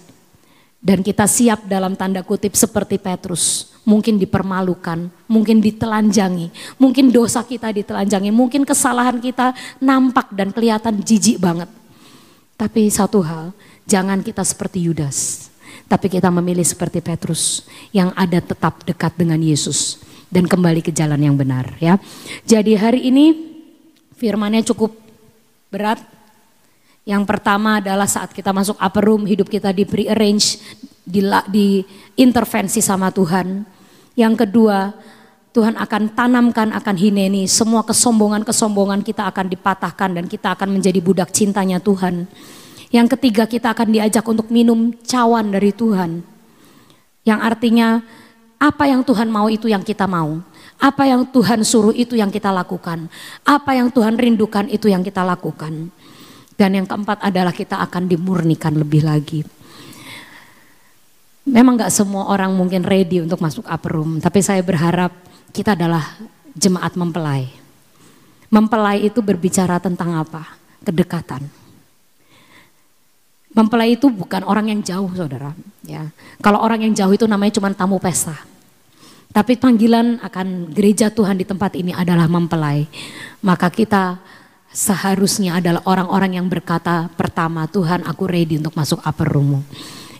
Dan 0.76 1.02
kita 1.02 1.26
siap 1.26 1.66
dalam 1.66 1.96
tanda 1.98 2.22
kutip 2.22 2.54
seperti 2.54 3.00
Petrus. 3.00 3.74
Mungkin 3.86 4.18
dipermalukan, 4.18 5.08
mungkin 5.30 5.62
ditelanjangi, 5.62 6.50
mungkin 6.74 7.14
dosa 7.14 7.46
kita 7.46 7.70
ditelanjangi, 7.70 8.34
mungkin 8.34 8.66
kesalahan 8.66 9.22
kita 9.22 9.54
nampak 9.78 10.34
dan 10.34 10.50
kelihatan 10.50 10.98
jijik 11.06 11.38
banget. 11.38 11.70
Tapi 12.58 12.90
satu 12.90 13.22
hal, 13.22 13.54
jangan 13.86 14.26
kita 14.26 14.42
seperti 14.42 14.82
Yudas. 14.82 15.48
Tapi 15.86 16.10
kita 16.10 16.34
memilih 16.34 16.66
seperti 16.66 16.98
Petrus 16.98 17.62
yang 17.94 18.10
ada 18.18 18.42
tetap 18.42 18.82
dekat 18.82 19.14
dengan 19.14 19.38
Yesus 19.38 20.02
dan 20.30 20.44
kembali 20.44 20.82
ke 20.82 20.90
jalan 20.90 21.20
yang 21.22 21.36
benar 21.38 21.78
ya. 21.78 21.98
Jadi 22.42 22.74
hari 22.74 23.08
ini 23.08 23.34
firmannya 24.16 24.66
cukup 24.66 24.94
berat. 25.70 26.02
Yang 27.06 27.22
pertama 27.22 27.78
adalah 27.78 28.10
saat 28.10 28.34
kita 28.34 28.50
masuk 28.50 28.74
upper 28.82 29.04
room 29.06 29.30
hidup 29.30 29.46
kita 29.46 29.70
di 29.70 29.86
prearrange, 29.86 30.58
di, 31.06 31.22
di 31.46 31.86
intervensi 32.18 32.82
sama 32.82 33.14
Tuhan. 33.14 33.62
Yang 34.18 34.34
kedua 34.42 34.90
Tuhan 35.56 35.72
akan 35.78 36.12
tanamkan 36.12 36.68
akan 36.74 36.96
hineni 37.00 37.48
semua 37.48 37.80
kesombongan-kesombongan 37.86 39.00
kita 39.00 39.24
akan 39.30 39.48
dipatahkan 39.48 40.10
dan 40.20 40.24
kita 40.28 40.52
akan 40.52 40.76
menjadi 40.76 41.00
budak 41.00 41.32
cintanya 41.32 41.80
Tuhan. 41.80 42.28
Yang 42.92 43.16
ketiga 43.16 43.48
kita 43.48 43.72
akan 43.72 43.88
diajak 43.88 44.26
untuk 44.28 44.52
minum 44.52 44.92
cawan 45.06 45.48
dari 45.48 45.72
Tuhan. 45.72 46.20
Yang 47.24 47.40
artinya 47.40 47.88
apa 48.56 48.88
yang 48.88 49.04
Tuhan 49.04 49.28
mau 49.28 49.46
itu 49.52 49.68
yang 49.68 49.84
kita 49.84 50.08
mau. 50.08 50.40
Apa 50.76 51.08
yang 51.08 51.24
Tuhan 51.28 51.64
suruh 51.64 51.92
itu 51.92 52.16
yang 52.16 52.28
kita 52.28 52.52
lakukan. 52.52 53.08
Apa 53.44 53.76
yang 53.76 53.88
Tuhan 53.88 54.16
rindukan 54.16 54.68
itu 54.68 54.88
yang 54.92 55.00
kita 55.00 55.24
lakukan. 55.24 55.88
Dan 56.56 56.70
yang 56.72 56.88
keempat 56.88 57.20
adalah 57.20 57.52
kita 57.52 57.80
akan 57.84 58.08
dimurnikan 58.08 58.72
lebih 58.76 59.04
lagi. 59.04 59.44
Memang 61.46 61.78
gak 61.78 61.92
semua 61.92 62.28
orang 62.32 62.52
mungkin 62.52 62.82
ready 62.82 63.20
untuk 63.20 63.40
masuk 63.40 63.64
upper 63.68 63.92
room. 64.00 64.18
Tapi 64.20 64.40
saya 64.40 64.64
berharap 64.64 65.12
kita 65.52 65.76
adalah 65.76 66.16
jemaat 66.56 66.96
mempelai. 66.96 67.48
Mempelai 68.48 69.04
itu 69.04 69.20
berbicara 69.20 69.76
tentang 69.80 70.16
apa? 70.16 70.56
Kedekatan. 70.80 71.65
Mempelai 73.56 73.96
itu 73.96 74.12
bukan 74.12 74.44
orang 74.44 74.68
yang 74.68 74.80
jauh 74.84 75.08
saudara. 75.16 75.56
Ya, 75.80 76.12
Kalau 76.44 76.60
orang 76.60 76.84
yang 76.84 76.92
jauh 76.92 77.16
itu 77.16 77.24
namanya 77.24 77.56
cuma 77.56 77.72
tamu 77.72 77.96
pesta. 77.96 78.36
Tapi 79.32 79.56
panggilan 79.56 80.20
akan 80.20 80.76
gereja 80.76 81.08
Tuhan 81.08 81.40
di 81.40 81.48
tempat 81.48 81.72
ini 81.72 81.96
adalah 81.96 82.28
mempelai. 82.28 82.84
Maka 83.40 83.72
kita 83.72 84.20
seharusnya 84.68 85.56
adalah 85.56 85.80
orang-orang 85.88 86.36
yang 86.36 86.52
berkata 86.52 87.08
pertama 87.16 87.64
Tuhan 87.64 88.04
aku 88.04 88.28
ready 88.28 88.60
untuk 88.60 88.76
masuk 88.76 89.00
upper 89.00 89.32
room. 89.32 89.64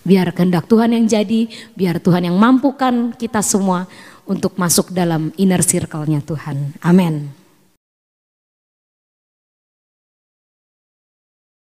Biar 0.01 0.33
kehendak 0.33 0.65
Tuhan 0.65 0.97
yang 0.97 1.05
jadi, 1.05 1.45
biar 1.77 2.01
Tuhan 2.01 2.25
yang 2.33 2.37
mampukan 2.41 3.13
kita 3.21 3.45
semua 3.45 3.85
untuk 4.25 4.57
masuk 4.57 4.97
dalam 4.97 5.29
inner 5.37 5.61
circle-nya 5.61 6.25
Tuhan. 6.25 6.73
Amin. 6.81 7.36